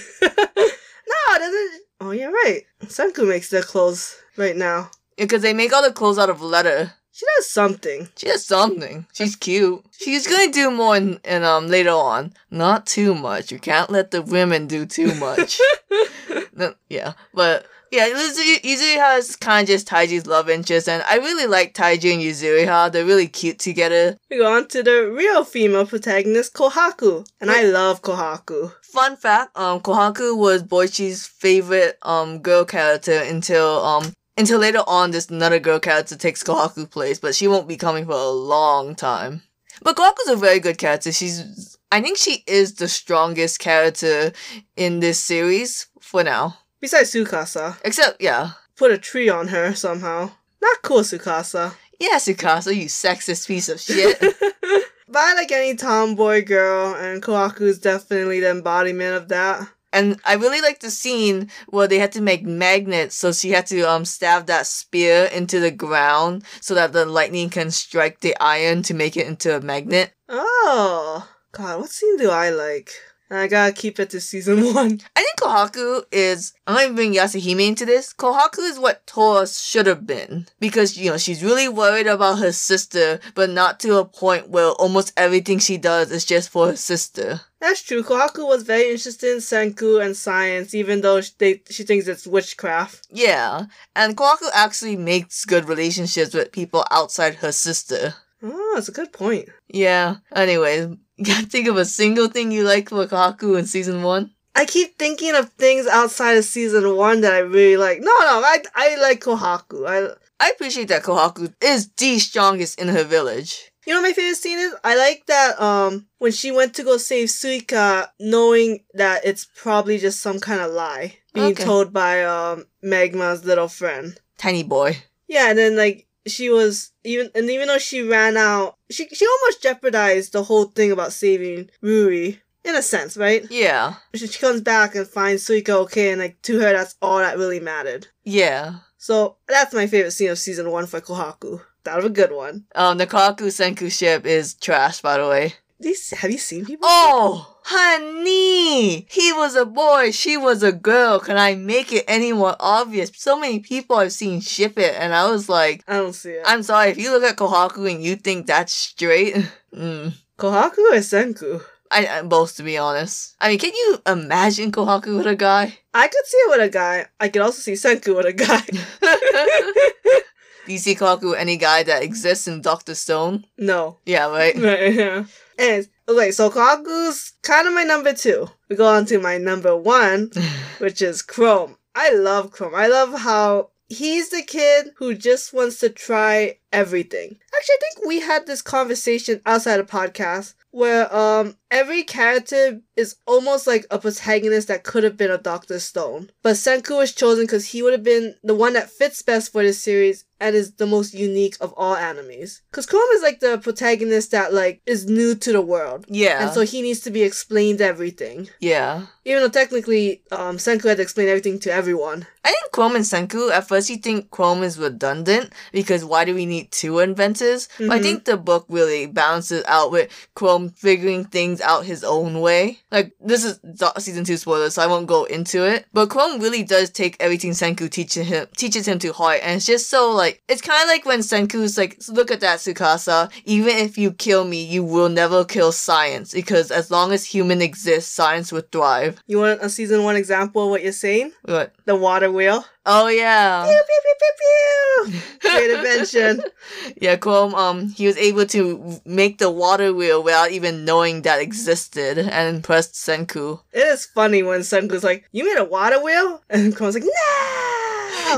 doesn't. 1.29 1.83
Oh, 2.01 2.13
you're 2.13 2.33
right. 2.33 2.63
Senku 2.85 3.29
makes 3.29 3.51
their 3.51 3.63
clothes 3.63 4.17
right 4.37 4.57
now. 4.57 4.91
Because 5.17 5.43
they 5.43 5.53
make 5.53 5.73
all 5.73 5.83
the 5.83 5.93
clothes 5.93 6.19
out 6.19 6.31
of 6.31 6.41
leather. 6.41 6.95
She 7.13 7.27
does 7.37 7.51
something. 7.51 8.09
She 8.17 8.27
does 8.27 8.47
something. 8.47 9.07
She's 9.13 9.37
cute. 9.37 9.85
She's 9.91 10.27
gonna 10.27 10.51
do 10.51 10.71
more 10.71 10.97
in, 10.97 11.21
in 11.25 11.43
um 11.45 11.69
later 11.69 11.91
on. 11.91 12.33
Not 12.51 12.87
too 12.87 13.15
much. 13.15 13.53
You 13.53 13.59
can't 13.59 13.91
let 13.91 14.11
the 14.11 14.23
women 14.23 14.67
do 14.67 14.87
too 14.87 15.15
much. 15.17 15.61
no, 16.55 16.75
yeah, 16.89 17.13
but 17.35 17.67
yeah, 17.91 18.09
Yuzuri, 18.09 18.61
Yuzuriha 18.63 19.19
is 19.19 19.35
kind 19.37 19.65
of 19.65 19.69
just 19.69 19.89
Taiju's 19.89 20.27
love 20.27 20.49
interest, 20.49 20.89
and 20.89 21.03
I 21.09 21.17
really 21.17 21.47
like 21.47 21.75
Taiju 21.75 22.13
and 22.13 22.23
Yuzuriha. 22.23 22.93
They're 22.93 23.05
really 23.05 23.27
cute 23.27 23.59
together. 23.59 24.17
We 24.31 24.39
go 24.39 24.53
on 24.53 24.69
to 24.69 24.83
the 24.83 25.11
real 25.11 25.45
female 25.45 25.87
protagonist, 25.87 26.55
Kohaku. 26.55 27.27
And 27.41 27.51
I 27.51 27.65
love 27.65 28.03
Kohaku. 28.03 28.73
Fun 28.83 29.17
fact: 29.17 29.57
um, 29.57 29.81
Kohaku 29.81 30.37
was 30.37 30.63
Boichi's 30.63 31.27
favorite 31.27 31.99
um 32.03 32.39
girl 32.39 32.65
character 32.65 33.19
until 33.19 33.85
um 33.85 34.13
until 34.37 34.61
later 34.61 34.83
on 34.87 35.11
this 35.11 35.29
another 35.29 35.59
girl 35.59 35.81
character 35.81 36.17
takes 36.17 36.45
Kohaku's 36.45 36.87
place, 36.87 37.19
but 37.19 37.35
she 37.35 37.49
won't 37.49 37.69
be 37.69 37.77
coming 37.77 38.07
for 38.07 38.13
a 38.13 38.31
long 38.31 38.95
time. 38.95 39.43
But 39.83 39.97
Kohaku's 39.97 40.29
a 40.29 40.37
very 40.37 40.61
good 40.61 40.79
character. 40.79 41.11
She's 41.11 41.77
I 41.91 42.01
think 42.01 42.19
she 42.19 42.45
is 42.47 42.75
the 42.75 42.87
strongest 42.87 43.59
character 43.59 44.33
in 44.77 45.01
this 45.01 45.19
series 45.19 45.89
for 46.01 46.23
now. 46.23 46.57
Besides 46.81 47.13
Tsukasa. 47.13 47.77
Except 47.85 48.21
yeah. 48.21 48.53
Put 48.77 48.93
a 48.93 48.99
tree 48.99 49.29
on 49.29 49.49
her 49.49 49.75
somehow. 49.75 50.31
Not 50.63 50.83
cool, 50.83 51.01
Tsukasa. 51.01 51.75
Yeah, 51.99 52.17
Tsukasa, 52.17 52.75
you 52.75 52.87
sexist 52.87 53.47
piece 53.47 53.69
of 53.69 53.81
shit. 53.81 54.19
but 54.21 55.17
I 55.17 55.35
like 55.35 55.53
any 55.53 55.75
tomboy 55.75 56.45
girl, 56.45 56.95
and 56.95 57.23
Kohaku 57.23 57.63
is 57.63 57.79
definitely 57.79 58.41
the 58.41 58.51
embodiment 58.51 59.17
of 59.17 59.29
that. 59.29 59.69
And 59.93 60.21
I 60.25 60.35
really 60.35 60.61
like 60.61 60.81
the 60.81 60.91
scene 60.91 61.51
where 61.69 61.89
they 61.89 61.99
had 61.99 62.13
to 62.13 62.23
make 62.23 62.45
magnets, 62.45 63.17
so 63.17 63.33
she 63.33 63.51
had 63.51 63.67
to 63.67 63.83
um 63.83 64.05
stab 64.05 64.47
that 64.47 64.67
spear 64.67 65.25
into 65.25 65.59
the 65.61 65.73
ground 65.73 66.45
so 66.61 66.75
that 66.75 66.93
the 66.93 67.05
lightning 67.05 67.51
can 67.51 67.71
strike 67.71 68.21
the 68.21 68.37
iron 68.41 68.83
to 68.85 68.95
make 68.95 69.17
it 69.17 69.27
into 69.27 69.55
a 69.55 69.61
magnet. 69.61 70.13
Oh. 70.29 71.29
God, 71.53 71.81
what 71.81 71.91
scene 71.91 72.17
do 72.17 72.31
I 72.31 72.51
like? 72.51 72.93
And 73.31 73.39
I 73.39 73.47
gotta 73.47 73.73
keep 73.73 74.01
it 74.01 74.11
to 74.11 74.21
season 74.21 74.75
one. 74.75 75.01
I 75.15 75.23
think 75.23 75.39
Kohaku 75.39 76.03
is. 76.11 76.53
I'm 76.67 76.75
gonna 76.75 76.95
bring 76.95 77.15
Yashahime 77.15 77.65
into 77.65 77.87
this. 77.87 78.13
Kohaku 78.13 78.59
is 78.59 78.79
what 78.79 79.07
Towa 79.07 79.47
should 79.47 79.87
have 79.87 80.07
been 80.07 80.49
because 80.59 80.97
you 80.99 81.11
know 81.11 81.17
she's 81.17 81.45
really 81.45 81.69
worried 81.69 82.09
about 82.09 82.41
her 82.41 82.51
sister, 82.53 83.21
but 83.37 83.49
not 83.49 83.79
to 83.81 83.99
a 83.99 84.05
point 84.05 84.51
where 84.51 84.71
almost 84.71 85.13
everything 85.17 85.61
she 85.61 85.77
does 85.77 86.11
is 86.11 86.25
just 86.25 86.49
for 86.51 86.67
her 86.69 86.77
sister. 86.77 87.41
That's 87.61 87.83
true. 87.83 88.03
Kohaku 88.03 88.49
was 88.49 88.65
very 88.65 88.91
interested 88.91 89.33
in 89.33 89.39
Senku 89.39 90.03
and 90.05 90.17
science, 90.17 90.75
even 90.75 91.03
though 91.03 91.21
she, 91.21 91.33
they, 91.39 91.63
she 91.71 91.85
thinks 91.85 92.09
it's 92.09 92.27
witchcraft. 92.27 93.07
Yeah, 93.11 93.67
and 93.95 94.17
Kohaku 94.17 94.49
actually 94.53 94.97
makes 94.97 95.45
good 95.45 95.69
relationships 95.69 96.35
with 96.35 96.53
people 96.53 96.85
outside 96.91 97.37
her 97.37 97.53
sister. 97.53 98.15
Oh, 98.43 98.73
that's 98.75 98.89
a 98.89 98.93
good 98.93 99.13
point. 99.13 99.49
Yeah. 99.69 100.17
Anyways, 100.35 100.97
you 101.29 101.35
can 101.35 101.47
think 101.47 101.69
of 101.69 101.77
a 101.77 101.85
single 101.85 102.29
thing 102.29 102.51
you 102.51 102.65
like 102.65 102.89
for 102.89 103.07
Kohaku 103.07 103.59
in 103.59 103.67
season 103.67 104.03
one. 104.03 104.33
I 104.55 104.65
keep 104.65 104.99
thinking 104.99 105.35
of 105.37 105.51
things 105.51 105.87
outside 105.87 106.37
of 106.37 106.45
season 106.45 106.97
one 106.97 107.21
that 107.21 107.33
I 107.35 107.39
really 107.39 107.77
like. 107.77 108.01
No, 108.01 108.11
no, 108.21 108.43
I, 108.43 108.63
I 108.75 108.97
like 109.01 109.21
Kohaku. 109.21 109.87
I, 109.89 110.15
I 110.45 110.51
appreciate 110.51 110.89
that 110.89 111.03
Kohaku 111.05 111.53
is 111.63 111.89
the 111.97 112.19
strongest 112.19 112.81
in 112.81 112.89
her 112.89 113.05
village. 113.05 113.71
You 113.87 113.95
know 113.95 114.01
what 114.03 114.09
my 114.09 114.13
favorite 114.13 114.37
scene 114.37 114.59
is? 114.59 114.75
I 114.85 114.97
like 114.97 115.25
that 115.27 115.61
um 115.61 116.07
when 116.19 116.33
she 116.33 116.51
went 116.51 116.75
to 116.75 116.83
go 116.85 116.97
save 116.97 117.29
Suika, 117.29 118.09
knowing 118.19 118.85
that 118.95 119.25
it's 119.25 119.47
probably 119.57 119.99
just 119.99 120.21
some 120.21 120.39
kind 120.41 120.61
of 120.61 120.73
lie 120.73 121.17
being 121.33 121.53
Okay. 121.53 121.65
told 121.65 121.93
by 121.93 122.23
um 122.25 122.67
Magma's 122.85 123.45
little 123.45 123.69
friend. 123.69 124.19
Tiny 124.37 124.63
boy. 124.63 124.99
Yeah, 125.29 125.51
and 125.51 125.59
then 125.59 125.77
like 125.77 126.07
she 126.27 126.51
was 126.51 126.93
even 127.05 127.31
and 127.35 127.49
even 127.51 127.69
though 127.69 127.79
she 127.79 128.03
ran 128.03 128.37
out, 128.37 128.77
she 128.91 129.09
she 129.09 129.27
almost 129.27 129.63
jeopardized 129.63 130.33
the 130.33 130.45
whole 130.45 130.65
thing 130.65 130.93
about 130.93 131.13
saving 131.13 131.71
Ruri 131.83 132.39
in 132.65 132.77
a 132.77 132.83
sense, 132.83 133.17
right? 133.17 133.47
Yeah. 133.51 133.95
She, 134.15 134.27
she 134.27 134.39
comes 134.39 134.61
back 134.61 134.95
and 134.95 135.07
finds 135.07 135.47
Suika 135.47 135.71
okay, 135.71 136.13
and 136.13 136.21
like 136.21 136.41
to 136.43 136.59
her 136.61 136.73
that's 136.73 136.97
all 137.01 137.19
that 137.19 137.39
really 137.39 137.61
mattered. 137.61 138.09
Yeah. 138.25 138.77
So 138.99 139.37
that's 139.49 139.75
my 139.75 139.87
favorite 139.87 140.11
scene 140.11 140.31
of 140.31 140.39
season 140.39 140.71
one 140.71 140.87
for 140.87 141.01
Kohaku. 141.01 141.63
That 141.85 141.97
was 141.97 142.05
a 142.05 142.11
good 142.11 142.33
one. 142.33 142.67
Um, 142.75 142.99
the 142.99 143.07
Kohaku 143.07 143.47
Senku 143.47 143.91
ship 143.91 144.27
is 144.27 144.55
trash, 144.55 145.01
by 145.01 145.17
the 145.17 145.27
way. 145.27 145.55
These 145.81 146.11
have 146.11 146.31
you 146.31 146.37
seen 146.37 146.67
people? 146.67 146.87
Oh, 146.87 147.57
honey! 147.63 149.07
He 149.11 149.33
was 149.33 149.57
a 149.57 149.65
boy, 149.65 150.11
she 150.11 150.37
was 150.37 150.63
a 150.63 150.73
girl. 150.73 151.21
Can 151.21 151.39
I 151.39 151.55
make 151.55 151.91
it 151.91 152.05
any 152.07 152.35
more 152.35 152.55
obvious? 152.61 153.11
So 153.17 153.41
many 153.41 153.61
people 153.61 153.97
I've 153.97 154.13
seen 154.13 154.43
ship 154.43 154.79
it, 154.79 154.95
and 154.99 155.15
I 155.15 155.31
was 155.31 155.49
like, 155.49 155.83
I 155.89 155.95
don't 155.95 156.13
see 156.13 156.33
it. 156.33 156.43
I'm 156.45 156.63
sorry, 156.63 156.91
if 156.91 156.99
you 156.99 157.11
look 157.11 157.23
at 157.25 157.39
Kohaku 157.39 157.91
and 157.91 158.05
you 158.05 158.17
think 158.17 158.47
that's 158.47 158.75
straight, 158.75 159.35
mm, 159.75 160.13
Kohaku 160.39 160.79
or 160.79 161.01
Senku? 161.01 161.63
I, 161.91 162.07
I 162.07 162.23
both 162.23 162.57
to 162.57 162.63
be 162.63 162.77
honest. 162.77 163.35
I 163.41 163.49
mean, 163.49 163.59
can 163.59 163.73
you 163.75 164.03
imagine 164.07 164.71
Kohaku 164.73 165.17
with 165.17 165.27
a 165.27 165.35
guy? 165.35 165.79
I 165.95 166.09
could 166.09 166.27
see 166.27 166.37
it 166.37 166.51
with 166.51 166.61
a 166.61 166.69
guy. 166.69 167.07
I 167.19 167.31
could 167.31 167.43
also 167.43 167.61
see 167.61 167.73
Senku 167.73 168.15
with 168.15 168.27
a 168.27 168.33
guy. 168.35 168.61
Do 168.67 170.23
you 170.73 170.79
see 170.79 170.95
Kohaku 170.95 171.31
with 171.31 171.39
any 171.41 171.57
guy 171.57 171.83
that 171.85 172.03
exists 172.03 172.47
in 172.47 172.61
Doctor 172.61 172.95
Stone? 172.95 173.47
no. 173.57 173.97
Yeah, 174.05 174.27
right. 174.29 174.55
Right, 174.55 174.95
yeah. 174.95 175.25
Anyways, 175.61 175.89
okay, 176.09 176.31
so 176.31 176.49
Kohaku's 176.49 177.35
kind 177.43 177.69
of 177.69 177.75
my 177.75 177.85
number 177.85 178.15
two. 178.15 178.49
We 178.71 178.77
go 178.77 178.87
on 178.87 179.05
to 179.07 179.19
my 179.19 179.37
number 179.37 179.77
one, 179.77 180.31
which 180.79 181.03
is 181.03 181.21
Chrome. 181.21 181.77
I 181.95 182.15
love 182.15 182.51
Chrome. 182.51 182.75
I 182.75 182.87
love 182.87 183.21
how 183.21 183.69
he's 183.91 184.31
the 184.31 184.43
kid 184.43 184.93
who 184.97 185.15
just 185.15 185.53
wants 185.53 185.81
to 185.81 185.91
try 185.91 186.57
everything. 186.73 187.37
Actually, 187.55 187.75
I 187.75 187.79
think 187.81 188.07
we 188.07 188.21
had 188.21 188.47
this 188.47 188.63
conversation 188.63 189.43
outside 189.45 189.81
of 189.81 189.87
podcast 189.87 190.55
where 190.71 191.15
um 191.15 191.57
every 191.71 192.05
character 192.05 192.81
is 192.97 193.17
almost 193.27 193.67
like 193.67 193.85
a 193.91 193.99
protagonist 193.99 194.69
that 194.69 194.85
could 194.85 195.05
have 195.05 195.17
been 195.17 195.31
a 195.31 195.37
Doctor 195.37 195.79
Stone. 195.79 196.31
But 196.43 196.55
Senku 196.55 196.97
was 196.97 197.13
chosen 197.13 197.45
because 197.45 197.67
he 197.67 197.83
would 197.83 197.93
have 197.93 198.05
been 198.05 198.37
the 198.43 198.55
one 198.55 198.73
that 198.75 198.89
fits 198.89 199.21
best 199.21 199.53
for 199.53 199.63
this 199.63 199.83
series 199.83 200.25
and 200.41 200.57
is 200.57 200.73
the 200.75 200.87
most 200.87 201.13
unique 201.15 201.57
of 201.61 201.73
all 201.77 201.95
animes. 201.97 202.61
Because 202.71 202.87
Chrome 202.87 203.11
is 203.15 203.23
like 203.23 203.41
the 203.41 203.59
protagonist 203.59 204.31
that 204.33 204.53
like 204.55 204.81
is 204.87 205.07
new 205.07 205.35
to 205.35 205.53
the 205.53 205.61
world. 205.61 206.05
Yeah. 206.09 206.45
And 206.45 206.53
so 206.53 206.63
he 206.63 206.83
needs 206.83 207.01
to 207.01 207.11
be 207.11 207.23
explained 207.23 207.81
everything. 207.81 208.49
yeah. 208.61 209.07
Even 209.27 209.43
though 209.43 209.51
technically, 209.51 210.23
um, 210.33 210.57
Senku 210.57 210.85
had 210.89 210.97
to 210.97 211.03
explain 211.03 211.29
everything 211.29 211.61
to 211.61 211.71
everyone. 211.73 212.27
I 212.43 212.49
think 212.49 212.73
Chrome 212.73 212.97
and 212.97 213.05
Senku, 213.05 213.51
at 213.53 213.69
first 213.69 213.91
you 213.91 213.99
think 213.99 214.31
Chrome 214.31 214.63
is 214.63 214.79
redundant 214.79 215.53
because 215.73 216.05
why 216.07 216.25
do 216.25 216.35
we 216.35 216.47
need 216.47 216.73
two 216.73 216.99
inventors? 217.01 217.69
But 217.79 217.91
I 217.91 217.99
Mhm. 217.99 218.03
think 218.03 218.25
the 218.25 218.39
book 218.39 218.65
really 218.71 219.05
balances 219.07 219.63
out 219.69 219.93
with 219.93 220.11
Chrome 220.35 220.71
figuring 220.71 221.27
things 221.27 221.61
out 221.61 221.85
his 221.85 222.03
own 222.03 222.41
way. 222.41 222.81
Like, 222.91 223.13
this 223.21 223.45
is 223.45 223.61
season 223.99 224.25
two 224.25 224.39
spoilers, 224.39 224.75
so 224.75 224.83
I 224.83 224.87
won't 224.87 225.07
go 225.07 225.25
into 225.25 225.65
it. 225.65 225.85
But 225.93 226.09
Chrome 226.09 226.41
really 226.41 226.63
does 226.63 226.89
take 226.91 227.17
everything 227.21 227.51
Senku 227.53 227.91
teaches 227.91 228.27
him, 228.27 228.47
teaches 228.57 228.89
him 228.89 228.99
to 229.01 229.13
heart, 229.13 229.41
and 229.43 229.57
it's 229.57 229.67
just 229.67 229.91
so 229.91 230.11
like, 230.13 230.30
it's 230.49 230.63
kind 230.63 230.83
of 230.83 230.89
like 230.89 231.05
when 231.05 231.21
Senku's 231.21 231.77
like, 231.79 231.99
look 232.09 232.31
at 232.31 232.41
that 232.41 232.59
Tsukasa, 232.59 233.31
even 233.45 233.77
if 233.77 233.97
you 233.99 234.13
kill 234.13 234.45
me, 234.45 234.65
you 234.65 234.83
will 234.85 235.09
never 235.09 235.45
kill 235.45 235.73
science, 235.73 236.33
because 236.33 236.71
as 236.71 236.91
long 236.91 237.13
as 237.13 237.25
human 237.25 237.63
exists, 237.63 238.11
science 238.11 238.53
would 238.53 238.71
thrive. 238.73 239.23
You 239.27 239.39
want 239.39 239.63
a 239.63 239.69
season 239.69 240.05
one 240.05 240.17
example 240.17 240.65
of 240.65 240.71
what 240.71 240.83
you're 240.83 240.93
saying? 240.93 241.33
What? 241.45 241.75
The 241.85 241.97
water 241.97 242.31
wheel. 242.31 242.65
Oh 242.87 243.09
yeah. 243.09 243.65
Pew, 243.67 243.83
pew, 243.89 244.01
pew, 244.05 244.15
pew, 244.21 245.13
pew. 245.41 245.51
Great 245.51 245.71
invention. 245.71 246.43
Yeah, 247.01 247.17
Chrome, 247.17 247.55
um, 247.55 247.89
he 247.91 248.07
was 248.07 248.17
able 248.17 248.47
to 248.47 249.01
make 249.05 249.39
the 249.39 249.51
water 249.51 249.93
wheel 249.93 250.23
without 250.23 250.51
even 250.51 250.85
knowing 250.85 251.23
that 251.23 251.41
existed 251.41 252.19
and 252.19 252.57
impressed 252.57 252.95
Senku. 252.95 253.61
It 253.73 253.81
is 253.81 254.07
funny 254.07 254.43
when 254.43 254.61
Senku's 254.61 255.05
like, 255.05 255.25
You 255.33 255.45
made 255.45 255.61
a 255.61 255.65
water 255.65 256.03
wheel? 256.03 256.43
And 256.51 256.75
Chrome's 256.75 256.95
like, 256.95 257.05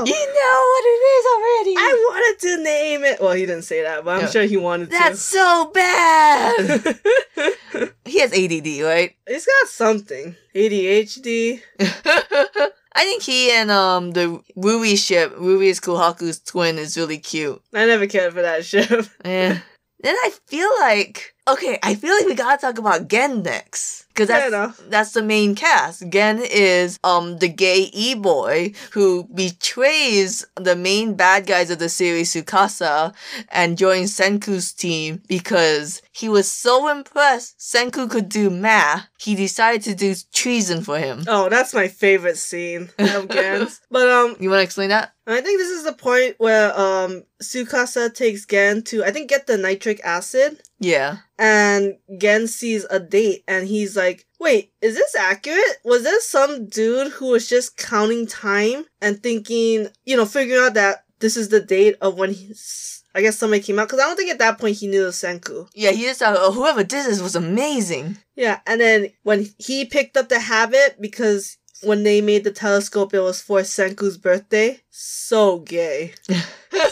You 0.05 0.13
know 0.35 0.57
what 0.71 0.83
it 0.85 1.01
is 1.15 1.25
already! 1.33 1.75
I 1.77 2.05
wanted 2.09 2.39
to 2.41 2.63
name 2.63 3.03
it. 3.03 3.21
Well, 3.21 3.33
he 3.33 3.45
didn't 3.45 3.63
say 3.63 3.81
that, 3.83 4.03
but 4.05 4.15
I'm 4.15 4.21
Yeah. 4.21 4.29
sure 4.29 4.43
he 4.43 4.57
wanted 4.57 4.85
to. 4.85 4.91
That's 4.91 5.21
so 5.21 5.71
bad! 5.73 6.79
he 8.05 8.19
has 8.19 8.33
ADD, 8.33 8.83
right? 8.83 9.15
He's 9.27 9.45
got 9.45 9.67
something. 9.69 10.35
ADHD. 10.55 11.61
I 12.95 13.05
think 13.05 13.23
he 13.23 13.51
and, 13.51 13.71
um, 13.71 14.11
the 14.11 14.39
Ruby 14.55 14.95
ship, 14.95 15.35
Ruri 15.35 15.65
is 15.67 15.79
Kohaku's 15.79 16.39
twin, 16.39 16.77
is 16.77 16.95
really 16.97 17.17
cute. 17.17 17.61
I 17.73 17.85
never 17.85 18.05
cared 18.07 18.33
for 18.33 18.41
that 18.43 18.65
ship. 18.65 19.07
Eh. 19.25 19.57
Then 20.03 20.15
I 20.15 20.31
feel 20.47 20.69
like 20.81 21.33
okay, 21.47 21.79
I 21.81 21.95
feel 21.95 22.13
like 22.13 22.25
we 22.25 22.35
gotta 22.35 22.59
talk 22.59 22.77
about 22.77 23.07
Gen 23.07 23.41
next 23.41 24.02
because 24.13 24.27
that's 24.27 24.77
that's 24.89 25.11
the 25.13 25.23
main 25.23 25.55
cast. 25.55 26.07
Gen 26.09 26.41
is 26.43 26.99
um 27.03 27.37
the 27.39 27.47
gay 27.47 27.89
e 27.93 28.13
boy 28.13 28.73
who 28.91 29.23
betrays 29.33 30.45
the 30.55 30.75
main 30.75 31.15
bad 31.15 31.47
guys 31.47 31.69
of 31.69 31.79
the 31.79 31.89
series 31.89 32.33
Tsukasa 32.33 33.13
and 33.49 33.77
joins 33.77 34.15
Senku's 34.15 34.71
team 34.73 35.21
because 35.27 36.01
he 36.11 36.29
was 36.29 36.49
so 36.51 36.89
impressed 36.89 37.57
Senku 37.59 38.09
could 38.09 38.29
do 38.29 38.49
math. 38.49 39.07
He 39.19 39.35
decided 39.35 39.81
to 39.83 39.95
do 39.95 40.13
treason 40.33 40.83
for 40.83 40.99
him. 40.99 41.23
Oh, 41.27 41.49
that's 41.49 41.73
my 41.73 41.87
favorite 41.87 42.37
scene 42.37 42.89
of 42.99 43.29
Gen's. 43.29 43.81
but 43.91 44.07
um, 44.09 44.35
You 44.39 44.49
want 44.49 44.59
to 44.59 44.63
explain 44.63 44.89
that? 44.89 45.13
I 45.25 45.39
think 45.39 45.57
this 45.57 45.69
is 45.69 45.85
the 45.85 45.93
point 45.93 46.35
where 46.37 46.77
um 46.77 47.23
Tsukasa 47.41 48.13
takes 48.13 48.45
Gen 48.45 48.83
to 48.83 49.03
I 49.03 49.11
think 49.11 49.29
get 49.29 49.47
the 49.47 49.57
nitric 49.57 50.01
acid. 50.03 50.61
Yeah. 50.83 51.17
and 51.39 51.97
Gen 52.17 52.47
sees 52.47 52.85
a 52.89 52.99
date 52.99 53.43
and 53.47 53.67
he's 53.67 53.95
like, 53.95 54.25
wait, 54.39 54.71
is 54.81 54.95
this 54.95 55.15
accurate? 55.15 55.77
Was 55.83 56.03
this 56.03 56.27
some 56.29 56.65
dude 56.67 57.11
who 57.13 57.27
was 57.27 57.47
just 57.49 57.77
counting 57.77 58.27
time 58.27 58.85
and 59.01 59.21
thinking, 59.23 59.87
you 60.05 60.17
know, 60.17 60.25
figuring 60.25 60.61
out 60.63 60.73
that 60.75 61.05
this 61.19 61.37
is 61.37 61.49
the 61.49 61.61
date 61.61 61.95
of 62.01 62.17
when 62.17 62.31
he's, 62.33 63.03
I 63.15 63.21
guess 63.21 63.37
somebody 63.37 63.61
came 63.63 63.79
out? 63.79 63.87
Because 63.87 63.99
I 64.01 64.03
don't 64.03 64.17
think 64.17 64.31
at 64.31 64.39
that 64.39 64.59
point 64.59 64.77
he 64.77 64.87
knew 64.87 65.03
was 65.05 65.15
Senku. 65.15 65.67
Yeah, 65.73 65.91
he 65.91 66.03
just 66.03 66.19
thought, 66.19 66.35
oh, 66.37 66.51
whoever 66.51 66.83
did 66.83 67.05
this 67.05 67.21
was 67.21 67.35
amazing. 67.35 68.17
Yeah, 68.35 68.59
and 68.67 68.81
then 68.81 69.11
when 69.23 69.47
he 69.57 69.85
picked 69.85 70.17
up 70.17 70.27
the 70.29 70.39
habit 70.39 70.97
because 70.99 71.57
when 71.83 72.03
they 72.03 72.21
made 72.21 72.43
the 72.43 72.51
telescope, 72.51 73.13
it 73.13 73.19
was 73.19 73.41
for 73.41 73.59
Senku's 73.61 74.17
birthday. 74.17 74.81
So 74.89 75.59
gay. 75.59 76.13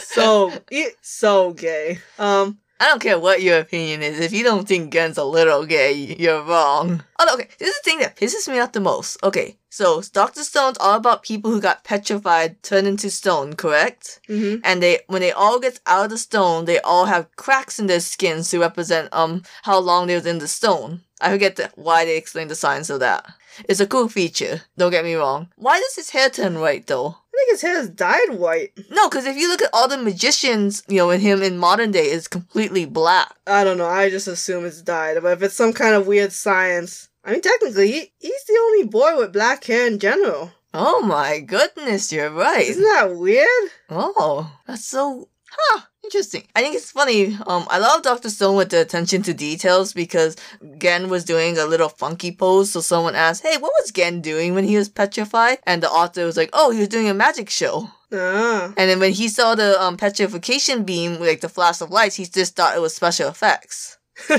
So, 0.04 0.52
so 1.00 1.52
gay. 1.54 1.98
Um, 2.18 2.58
I 2.82 2.88
don't 2.88 3.00
care 3.00 3.16
what 3.18 3.42
your 3.42 3.58
opinion 3.60 4.02
is. 4.02 4.18
If 4.18 4.32
you 4.32 4.42
don't 4.42 4.66
think 4.66 4.92
Gen's 4.92 5.16
a 5.16 5.22
little 5.24 5.64
gay, 5.64 5.92
you're 5.92 6.42
wrong. 6.42 7.04
Oh, 7.20 7.34
okay. 7.34 7.46
This 7.60 7.68
is 7.68 7.76
the 7.80 7.84
thing 7.88 8.00
that 8.00 8.16
pisses 8.16 8.48
me 8.52 8.58
off 8.58 8.72
the 8.72 8.80
most. 8.80 9.22
Okay, 9.22 9.56
so 9.70 10.02
Doctor 10.12 10.42
Stone's 10.42 10.78
all 10.78 10.96
about 10.96 11.22
people 11.22 11.52
who 11.52 11.60
got 11.60 11.84
petrified, 11.84 12.60
turned 12.64 12.88
into 12.88 13.08
stone, 13.08 13.52
correct? 13.54 14.18
mhm. 14.28 14.60
And 14.64 14.82
they, 14.82 14.98
when 15.06 15.20
they 15.22 15.30
all 15.30 15.60
get 15.60 15.78
out 15.86 16.06
of 16.06 16.10
the 16.10 16.18
stone, 16.18 16.64
they 16.64 16.80
all 16.80 17.04
have 17.04 17.30
cracks 17.36 17.78
in 17.78 17.86
their 17.86 18.00
skins 18.00 18.50
to 18.50 18.58
represent 18.58 19.08
um 19.12 19.44
how 19.62 19.78
long 19.78 20.08
they 20.08 20.16
was 20.16 20.26
in 20.26 20.38
the 20.40 20.48
stone. 20.48 21.02
I 21.20 21.30
forget 21.30 21.54
the, 21.54 21.70
why 21.76 22.04
they 22.04 22.16
explain 22.16 22.48
the 22.48 22.56
science 22.56 22.90
of 22.90 22.98
that. 22.98 23.24
It's 23.68 23.78
a 23.78 23.86
cool 23.86 24.08
feature. 24.08 24.62
Don't 24.76 24.90
get 24.90 25.04
me 25.04 25.14
wrong. 25.14 25.50
Why 25.54 25.78
does 25.78 25.94
his 25.94 26.10
hair 26.10 26.30
turn 26.30 26.58
white 26.58 26.88
though? 26.88 27.18
I 27.32 27.36
think 27.36 27.50
his 27.50 27.62
hair 27.62 27.80
is 27.80 27.88
dyed 27.88 28.30
white. 28.30 28.72
No, 28.90 29.08
because 29.08 29.24
if 29.24 29.36
you 29.36 29.48
look 29.48 29.62
at 29.62 29.70
all 29.72 29.88
the 29.88 29.96
magicians, 29.96 30.82
you 30.86 30.98
know, 30.98 31.10
in 31.10 31.20
him 31.20 31.42
in 31.42 31.56
modern 31.56 31.90
day, 31.90 32.10
is 32.10 32.28
completely 32.28 32.84
black. 32.84 33.34
I 33.46 33.64
don't 33.64 33.78
know. 33.78 33.86
I 33.86 34.10
just 34.10 34.28
assume 34.28 34.66
it's 34.66 34.82
dyed. 34.82 35.22
But 35.22 35.32
if 35.32 35.42
it's 35.42 35.54
some 35.54 35.72
kind 35.72 35.94
of 35.94 36.06
weird 36.06 36.32
science, 36.32 37.08
I 37.24 37.32
mean, 37.32 37.40
technically, 37.40 37.90
he, 37.90 38.12
he's 38.18 38.44
the 38.44 38.58
only 38.60 38.86
boy 38.86 39.16
with 39.16 39.32
black 39.32 39.64
hair 39.64 39.86
in 39.86 39.98
general. 39.98 40.52
Oh 40.74 41.02
my 41.02 41.40
goodness, 41.40 42.12
you're 42.12 42.30
right. 42.30 42.66
Isn't 42.66 42.82
that 42.82 43.16
weird? 43.16 43.70
Oh, 43.90 44.50
that's 44.66 44.84
so 44.84 45.28
huh. 45.50 45.82
Interesting. 46.12 46.44
I 46.54 46.60
think 46.60 46.76
it's 46.76 46.90
funny. 46.90 47.38
Um, 47.46 47.66
I 47.70 47.78
love 47.78 48.02
Doctor 48.02 48.28
Stone 48.28 48.56
with 48.56 48.68
the 48.68 48.82
attention 48.82 49.22
to 49.22 49.32
details 49.32 49.94
because 49.94 50.36
Gen 50.76 51.08
was 51.08 51.24
doing 51.24 51.56
a 51.56 51.64
little 51.64 51.88
funky 51.88 52.30
pose. 52.32 52.70
So 52.70 52.82
someone 52.82 53.14
asked, 53.14 53.42
"Hey, 53.42 53.56
what 53.56 53.72
was 53.80 53.90
Gen 53.92 54.20
doing 54.20 54.54
when 54.54 54.64
he 54.64 54.76
was 54.76 54.90
petrified?" 54.90 55.60
And 55.66 55.82
the 55.82 55.88
author 55.88 56.26
was 56.26 56.36
like, 56.36 56.50
"Oh, 56.52 56.70
he 56.70 56.80
was 56.80 56.88
doing 56.88 57.08
a 57.08 57.14
magic 57.14 57.48
show." 57.48 57.88
Ah. 58.12 58.74
And 58.76 58.90
then 58.90 59.00
when 59.00 59.12
he 59.12 59.26
saw 59.28 59.54
the 59.54 59.80
um, 59.82 59.96
petrification 59.96 60.84
beam, 60.84 61.18
like 61.18 61.40
the 61.40 61.48
flash 61.48 61.80
of 61.80 61.88
lights, 61.88 62.16
he 62.16 62.26
just 62.26 62.56
thought 62.56 62.76
it 62.76 62.82
was 62.82 62.94
special 62.94 63.30
effects. 63.30 63.96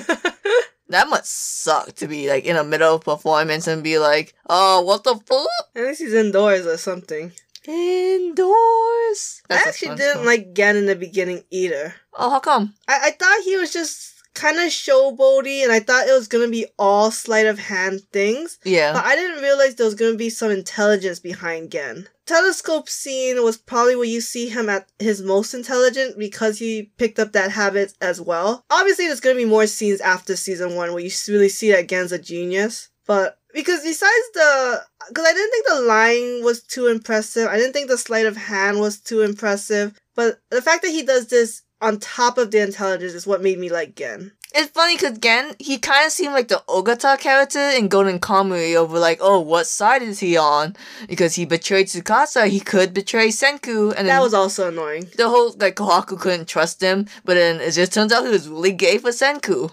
That 0.89 1.10
must 1.10 1.63
suck 1.63 1.96
to 1.96 2.08
be 2.08 2.30
like 2.30 2.46
in 2.46 2.56
the 2.56 2.63
middle 2.63 2.94
of 2.96 3.03
performance 3.03 3.65
and 3.65 3.82
be 3.82 3.98
like, 3.98 4.36
"Oh, 4.48 4.82
what 4.82 5.03
the 5.03 5.15
fuck?" 5.15 5.70
At 5.75 5.86
least 5.86 6.01
he's 6.01 6.13
indoors 6.13 6.68
or 6.68 6.77
something. 6.77 7.32
Indoors. 7.67 9.41
I 9.50 9.63
actually 9.67 9.96
didn't 9.96 10.25
like 10.25 10.53
Gen 10.53 10.75
in 10.75 10.86
the 10.86 10.96
beginning 10.96 11.43
either. 11.50 11.96
Oh, 12.13 12.29
how 12.29 12.39
come? 12.39 12.74
I, 12.88 13.00
I 13.05 13.12
thought 13.12 13.43
he 13.43 13.55
was 13.58 13.72
just 13.72 14.13
kind 14.34 14.58
of 14.58 14.63
showboaty 14.70 15.63
and 15.63 15.72
I 15.72 15.79
thought 15.79 16.08
it 16.08 16.13
was 16.13 16.27
gonna 16.27 16.48
be 16.48 16.65
all 16.79 17.12
sleight 17.12 17.46
of 17.46 17.60
hand 17.60 18.01
things. 18.12 18.58
Yeah. 18.63 18.93
But 18.93 19.05
I 19.05 19.15
didn't 19.15 19.43
realize 19.43 19.75
there 19.75 19.86
was 19.86 19.96
gonna 19.96 20.15
be 20.15 20.29
some 20.29 20.51
intelligence 20.51 21.20
behind 21.20 21.72
Gen. 21.72 22.08
Telescope 22.25 22.89
scene 22.89 23.43
was 23.43 23.58
probably 23.58 23.96
where 23.96 24.05
you 24.05 24.22
see 24.22 24.50
him 24.50 24.70
at 24.70 24.88
his 24.98 25.22
most 25.22 25.53
intelligent 25.53 26.17
because 26.17 26.58
he 26.58 26.91
picked 26.98 27.20
up 27.20 27.34
that 27.34 27.51
habit 27.51 27.93
as 28.01 28.20
well. 28.20 28.63
Obviously, 28.72 29.05
there's 29.08 29.20
gonna 29.20 29.36
be 29.36 29.46
more 29.46 29.67
scenes 29.67 30.01
after 30.01 30.36
season 30.36 30.75
one 30.75 30.93
where 30.93 31.03
you 31.03 31.12
really 31.27 31.50
see 31.50 31.72
that 31.72 31.88
Gen's 31.88 32.12
a 32.12 32.20
genius. 32.20 32.89
But 33.05 33.38
because 33.53 33.83
besides 33.83 34.29
the, 34.33 34.81
because 35.10 35.25
I 35.25 35.33
didn't 35.33 35.51
think 35.51 35.67
the 35.67 35.81
lying 35.81 36.43
was 36.43 36.62
too 36.63 36.88
impressive. 36.88 37.48
I 37.48 37.57
didn't 37.57 37.74
think 37.74 37.88
the 37.88 37.98
sleight 37.98 38.25
of 38.25 38.36
hand 38.36 38.79
was 38.79 39.00
too 39.00 39.22
impressive. 39.22 40.00
But 40.15 40.39
the 40.50 40.62
fact 40.62 40.83
that 40.83 40.91
he 40.91 41.03
does 41.03 41.27
this 41.27 41.62
on 41.81 42.00
top 42.00 42.38
of 42.38 42.51
the 42.51 42.62
intelligence 42.62 43.13
is 43.13 43.27
what 43.27 43.41
made 43.43 43.60
me 43.60 43.69
like 43.69 43.95
Gen. 43.95 44.31
It's 44.56 44.70
funny 44.70 44.96
because 44.96 45.18
Gen, 45.18 45.56
he 45.58 45.80
kind 45.80 46.06
of 46.06 46.12
seemed 46.12 46.34
like 46.34 46.48
the 46.48 46.62
Ogata 46.70 47.20
character 47.20 47.60
in 47.60 47.88
Golden 47.88 48.20
Kamuy 48.20 48.76
over 48.76 49.00
like, 49.00 49.18
oh, 49.20 49.40
what 49.40 49.66
side 49.66 50.04
is 50.04 50.20
he 50.20 50.38
on? 50.38 50.76
Because 51.08 51.34
he 51.34 51.46
betrayed 51.46 51.88
Tsukasa, 51.88 52.48
he 52.48 52.60
could 52.60 52.94
betray 52.94 53.30
Senku, 53.30 53.94
and 53.98 54.08
That 54.08 54.22
was 54.22 54.36
also 54.36 54.68
annoying. 54.68 55.08
the 55.18 55.28
whole 55.28 55.54
like 55.58 55.76
Kohaku 55.76 56.20
couldn't 56.20 56.48
trust 56.48 56.82
him, 56.82 57.08
but 57.26 57.34
then 57.34 57.62
it 57.62 57.72
just 57.72 57.94
turns 57.94 58.12
out 58.14 58.26
he 58.26 58.30
was 58.32 58.48
really 58.48 58.74
gay 58.74 59.00
for 59.00 59.10
Senku. 59.10 59.72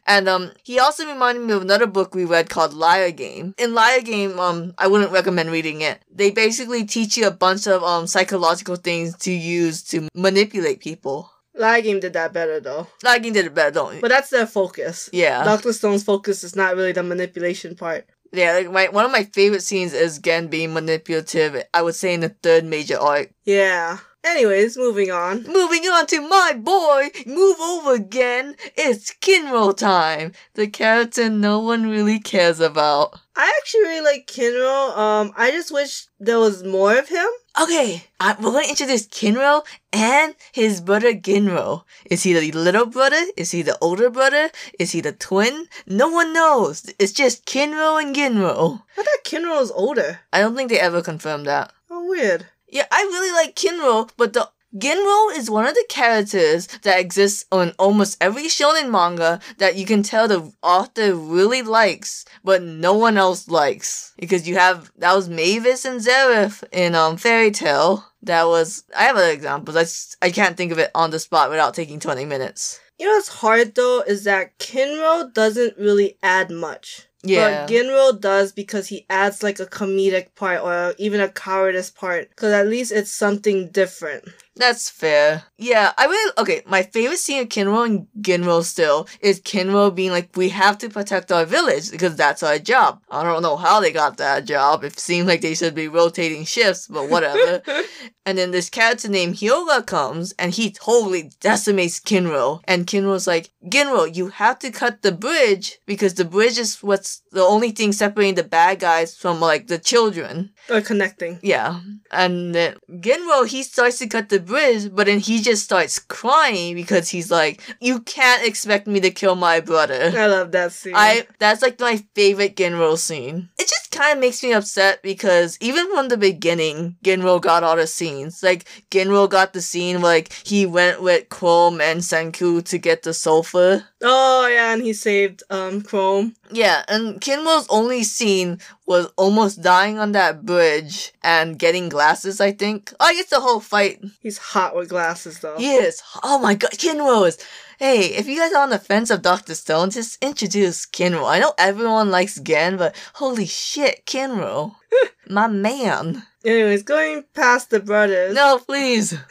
and 0.06 0.26
um, 0.26 0.52
he 0.62 0.78
also 0.78 1.06
reminded 1.06 1.44
me 1.44 1.52
of 1.52 1.60
another 1.60 1.86
book 1.86 2.14
we 2.14 2.24
read 2.24 2.48
called 2.48 2.72
Liar 2.72 3.10
Game. 3.10 3.54
In 3.58 3.74
Liar 3.74 4.00
Game, 4.00 4.38
um, 4.40 4.72
I 4.78 4.86
wouldn't 4.86 5.12
recommend 5.12 5.50
reading 5.50 5.82
it. 5.82 6.00
They 6.10 6.30
basically 6.30 6.86
teach 6.86 7.18
you 7.18 7.26
a 7.26 7.30
bunch 7.30 7.66
of 7.66 7.82
um 7.82 8.06
psychological 8.06 8.76
things 8.76 9.14
to 9.18 9.30
use 9.30 9.82
to 9.90 10.08
manipulate 10.14 10.80
people. 10.80 11.30
Game 11.56 12.00
did 12.00 12.12
that 12.14 12.32
better 12.32 12.60
though. 12.60 12.88
Game 13.02 13.32
did 13.32 13.46
it 13.46 13.54
better, 13.54 13.70
don't 13.70 13.94
you? 13.96 14.00
But 14.00 14.10
that's 14.10 14.30
their 14.30 14.46
focus. 14.46 15.08
yeah. 15.12 15.44
Dr. 15.44 15.72
Stone's 15.72 16.02
focus 16.02 16.44
is 16.44 16.56
not 16.56 16.76
really 16.76 16.92
the 16.92 17.02
manipulation 17.02 17.74
part. 17.76 18.06
Yeah, 18.32 18.52
like 18.54 18.70
my 18.72 18.88
one 18.88 19.04
of 19.04 19.12
my 19.12 19.24
favorite 19.24 19.62
scenes 19.62 19.92
is 19.92 20.18
Gen 20.18 20.48
being 20.48 20.74
manipulative. 20.74 21.62
I 21.72 21.82
would 21.82 21.94
say 21.94 22.14
in 22.14 22.20
the 22.20 22.30
third 22.30 22.64
major 22.64 22.98
arc. 22.98 23.30
Yeah. 23.44 23.98
Anyways, 24.24 24.78
moving 24.78 25.10
on. 25.10 25.42
Moving 25.42 25.84
on 25.84 26.06
to 26.06 26.26
my 26.26 26.54
boy, 26.54 27.10
move 27.26 27.60
over 27.60 27.92
again. 27.92 28.56
It's 28.74 29.12
Kinro 29.12 29.76
time, 29.76 30.32
the 30.54 30.66
character 30.66 31.28
no 31.28 31.60
one 31.60 31.90
really 31.90 32.18
cares 32.18 32.58
about. 32.58 33.20
I 33.36 33.52
actually 33.60 33.82
really 33.82 34.04
like 34.04 34.26
Kinro. 34.26 34.96
Um, 34.96 35.32
I 35.36 35.50
just 35.50 35.70
wish 35.70 36.06
there 36.18 36.38
was 36.38 36.64
more 36.64 36.96
of 36.96 37.08
him. 37.08 37.26
Okay, 37.60 38.04
I, 38.18 38.34
we're 38.40 38.52
going 38.52 38.64
to 38.64 38.70
introduce 38.70 39.06
Kinro 39.08 39.62
and 39.92 40.34
his 40.52 40.80
brother 40.80 41.12
Ginro. 41.12 41.82
Is 42.06 42.22
he 42.22 42.32
the 42.32 42.50
little 42.52 42.86
brother? 42.86 43.22
Is 43.36 43.50
he 43.50 43.60
the 43.60 43.76
older 43.82 44.08
brother? 44.08 44.50
Is 44.78 44.92
he 44.92 45.02
the 45.02 45.12
twin? 45.12 45.66
No 45.86 46.08
one 46.08 46.32
knows. 46.32 46.90
It's 46.98 47.12
just 47.12 47.44
Kinro 47.44 48.02
and 48.02 48.16
Ginro. 48.16 48.82
I 48.96 49.02
thought 49.02 49.24
Kinro 49.24 49.60
was 49.60 49.70
older. 49.72 50.20
I 50.32 50.40
don't 50.40 50.56
think 50.56 50.70
they 50.70 50.80
ever 50.80 51.02
confirmed 51.02 51.46
that. 51.46 51.72
Oh, 51.90 52.08
weird. 52.08 52.46
Yeah, 52.74 52.86
I 52.90 53.02
really 53.02 53.30
like 53.30 53.54
Kinro, 53.54 54.10
but 54.16 54.32
the 54.32 54.50
Ginro 54.76 55.36
is 55.36 55.48
one 55.48 55.64
of 55.64 55.74
the 55.74 55.86
characters 55.88 56.66
that 56.82 56.98
exists 56.98 57.44
on 57.52 57.72
almost 57.78 58.16
every 58.20 58.46
shonen 58.46 58.90
manga 58.90 59.38
that 59.58 59.76
you 59.76 59.86
can 59.86 60.02
tell 60.02 60.26
the 60.26 60.52
author 60.60 61.14
really 61.14 61.62
likes, 61.62 62.24
but 62.42 62.64
no 62.64 62.92
one 62.92 63.16
else 63.16 63.46
likes. 63.46 64.12
Because 64.18 64.48
you 64.48 64.56
have 64.56 64.90
that 64.98 65.14
was 65.14 65.28
Mavis 65.28 65.84
and 65.84 66.00
Zeref 66.00 66.64
in 66.72 66.96
um 66.96 67.16
Fairy 67.16 67.52
Tail. 67.52 68.04
That 68.22 68.48
was 68.48 68.82
I 68.96 69.04
have 69.04 69.16
other 69.16 69.30
examples. 69.30 70.16
I, 70.20 70.26
I 70.26 70.30
can't 70.32 70.56
think 70.56 70.72
of 70.72 70.80
it 70.80 70.90
on 70.96 71.12
the 71.12 71.20
spot 71.20 71.50
without 71.50 71.74
taking 71.74 72.00
twenty 72.00 72.24
minutes. 72.24 72.80
You 72.98 73.06
know 73.06 73.12
what's 73.12 73.28
hard 73.28 73.76
though 73.76 74.02
is 74.04 74.24
that 74.24 74.58
Kinro 74.58 75.32
doesn't 75.32 75.78
really 75.78 76.18
add 76.24 76.50
much. 76.50 77.06
Yeah. 77.24 77.66
But 77.66 77.72
Ginro 77.72 78.20
does 78.20 78.52
because 78.52 78.88
he 78.88 79.06
adds 79.08 79.42
like 79.42 79.58
a 79.58 79.66
comedic 79.66 80.34
part 80.34 80.60
or 80.62 80.94
even 80.98 81.20
a 81.20 81.28
cowardice 81.28 81.90
part. 81.90 82.30
Because 82.30 82.52
at 82.52 82.68
least 82.68 82.92
it's 82.92 83.10
something 83.10 83.68
different. 83.68 84.24
That's 84.56 84.88
fair. 84.88 85.44
Yeah, 85.58 85.92
I 85.98 86.04
really 86.06 86.32
okay. 86.38 86.62
My 86.66 86.82
favorite 86.82 87.18
scene 87.18 87.42
of 87.42 87.48
Kinro 87.48 87.84
and 87.86 88.06
Ginro 88.20 88.62
still 88.62 89.08
is 89.20 89.40
Kinro 89.40 89.92
being 89.92 90.12
like, 90.12 90.36
"We 90.36 90.50
have 90.50 90.78
to 90.78 90.88
protect 90.88 91.32
our 91.32 91.44
village 91.44 91.90
because 91.90 92.14
that's 92.14 92.42
our 92.42 92.58
job." 92.58 93.00
I 93.10 93.24
don't 93.24 93.42
know 93.42 93.56
how 93.56 93.80
they 93.80 93.90
got 93.90 94.16
that 94.18 94.44
job. 94.44 94.84
It 94.84 94.98
seemed 94.98 95.26
like 95.26 95.40
they 95.40 95.54
should 95.54 95.74
be 95.74 95.88
rotating 95.88 96.44
shifts, 96.44 96.86
but 96.86 97.08
whatever. 97.08 97.62
and 98.26 98.38
then 98.38 98.52
this 98.52 98.70
character 98.70 99.08
named 99.08 99.36
Hyoga 99.36 99.84
comes 99.84 100.32
and 100.38 100.52
he 100.52 100.70
totally 100.70 101.32
decimates 101.40 101.98
Kinro. 101.98 102.60
And 102.64 102.86
Kinro's 102.86 103.26
like, 103.26 103.50
"Ginro, 103.66 104.14
you 104.14 104.28
have 104.28 104.60
to 104.60 104.70
cut 104.70 105.02
the 105.02 105.12
bridge 105.12 105.78
because 105.84 106.14
the 106.14 106.24
bridge 106.24 106.58
is 106.58 106.80
what's 106.80 107.22
the 107.32 107.42
only 107.42 107.72
thing 107.72 107.92
separating 107.92 108.36
the 108.36 108.44
bad 108.44 108.78
guys 108.78 109.16
from 109.16 109.40
like 109.40 109.66
the 109.66 109.78
children." 109.78 110.50
or 110.70 110.80
connecting. 110.80 111.38
Yeah. 111.42 111.80
And 112.10 112.54
then 112.54 112.76
Ginro, 112.90 113.46
he 113.46 113.62
starts 113.62 113.98
to 113.98 114.06
cut 114.06 114.28
the 114.28 114.40
bridge, 114.46 114.94
but 114.94 115.06
then 115.06 115.18
he 115.18 115.40
just 115.40 115.64
starts 115.64 115.98
crying 115.98 116.74
because 116.74 117.08
he's 117.08 117.30
like, 117.30 117.60
You 117.80 118.00
can't 118.00 118.46
expect 118.46 118.86
me 118.86 119.00
to 119.00 119.10
kill 119.10 119.34
my 119.34 119.60
brother. 119.60 120.12
I 120.16 120.26
love 120.26 120.52
that 120.52 120.72
scene. 120.72 120.94
I 120.96 121.26
that's 121.38 121.62
like 121.62 121.80
my 121.80 122.02
favorite 122.14 122.56
Ginro 122.56 122.96
scene. 122.98 123.48
It 123.58 123.68
just 123.68 123.90
kind 123.90 124.18
of 124.18 124.20
makes 124.20 124.42
me 124.42 124.52
upset 124.52 125.02
because 125.02 125.56
even 125.60 125.90
from 125.92 126.08
the 126.08 126.16
beginning, 126.16 126.96
Ginro 127.04 127.40
got 127.40 127.62
all 127.62 127.76
the 127.76 127.86
scenes. 127.86 128.42
Like 128.42 128.64
Ginro 128.90 129.28
got 129.28 129.52
the 129.52 129.62
scene 129.62 130.00
like 130.00 130.32
he 130.44 130.66
went 130.66 131.02
with 131.02 131.28
Chrome 131.28 131.80
and 131.80 132.00
Senku 132.00 132.64
to 132.64 132.78
get 132.78 133.02
the 133.02 133.14
sofa. 133.14 133.88
Oh 134.06 134.46
yeah, 134.46 134.74
and 134.74 134.82
he 134.82 134.92
saved 134.92 135.42
um 135.48 135.80
Chrome. 135.80 136.36
Yeah, 136.52 136.84
and 136.88 137.20
Kinro's 137.22 137.66
only 137.70 138.04
scene 138.04 138.58
was 138.86 139.06
almost 139.16 139.62
dying 139.62 139.98
on 139.98 140.12
that 140.12 140.44
bridge 140.44 141.12
and 141.22 141.58
getting 141.58 141.88
glasses, 141.88 142.38
I 142.38 142.52
think. 142.52 142.92
Oh, 143.00 143.06
I 143.06 143.14
guess 143.14 143.30
the 143.30 143.40
whole 143.40 143.60
fight. 143.60 144.04
He's 144.20 144.36
hot 144.36 144.76
with 144.76 144.90
glasses 144.90 145.40
though. 145.40 145.56
He 145.56 145.72
is. 145.72 146.02
Oh 146.22 146.38
my 146.38 146.54
god, 146.54 146.72
Kinro 146.72 147.26
is. 147.26 147.38
Hey, 147.78 148.06
if 148.14 148.28
you 148.28 148.38
guys 148.38 148.52
are 148.52 148.62
on 148.62 148.70
the 148.70 148.78
fence 148.78 149.10
of 149.10 149.22
Dr. 149.22 149.54
Stone, 149.54 149.90
just 149.90 150.22
introduce 150.22 150.84
Kinro. 150.84 151.26
I 151.26 151.40
know 151.40 151.54
everyone 151.56 152.10
likes 152.10 152.38
Gen, 152.38 152.76
but 152.76 152.94
holy 153.14 153.46
shit, 153.46 154.04
Kinro. 154.04 154.74
my 155.30 155.48
man. 155.48 156.24
Anyways, 156.44 156.82
going 156.82 157.24
past 157.32 157.70
the 157.70 157.80
brothers. 157.80 158.34
No, 158.34 158.58
please. 158.58 159.16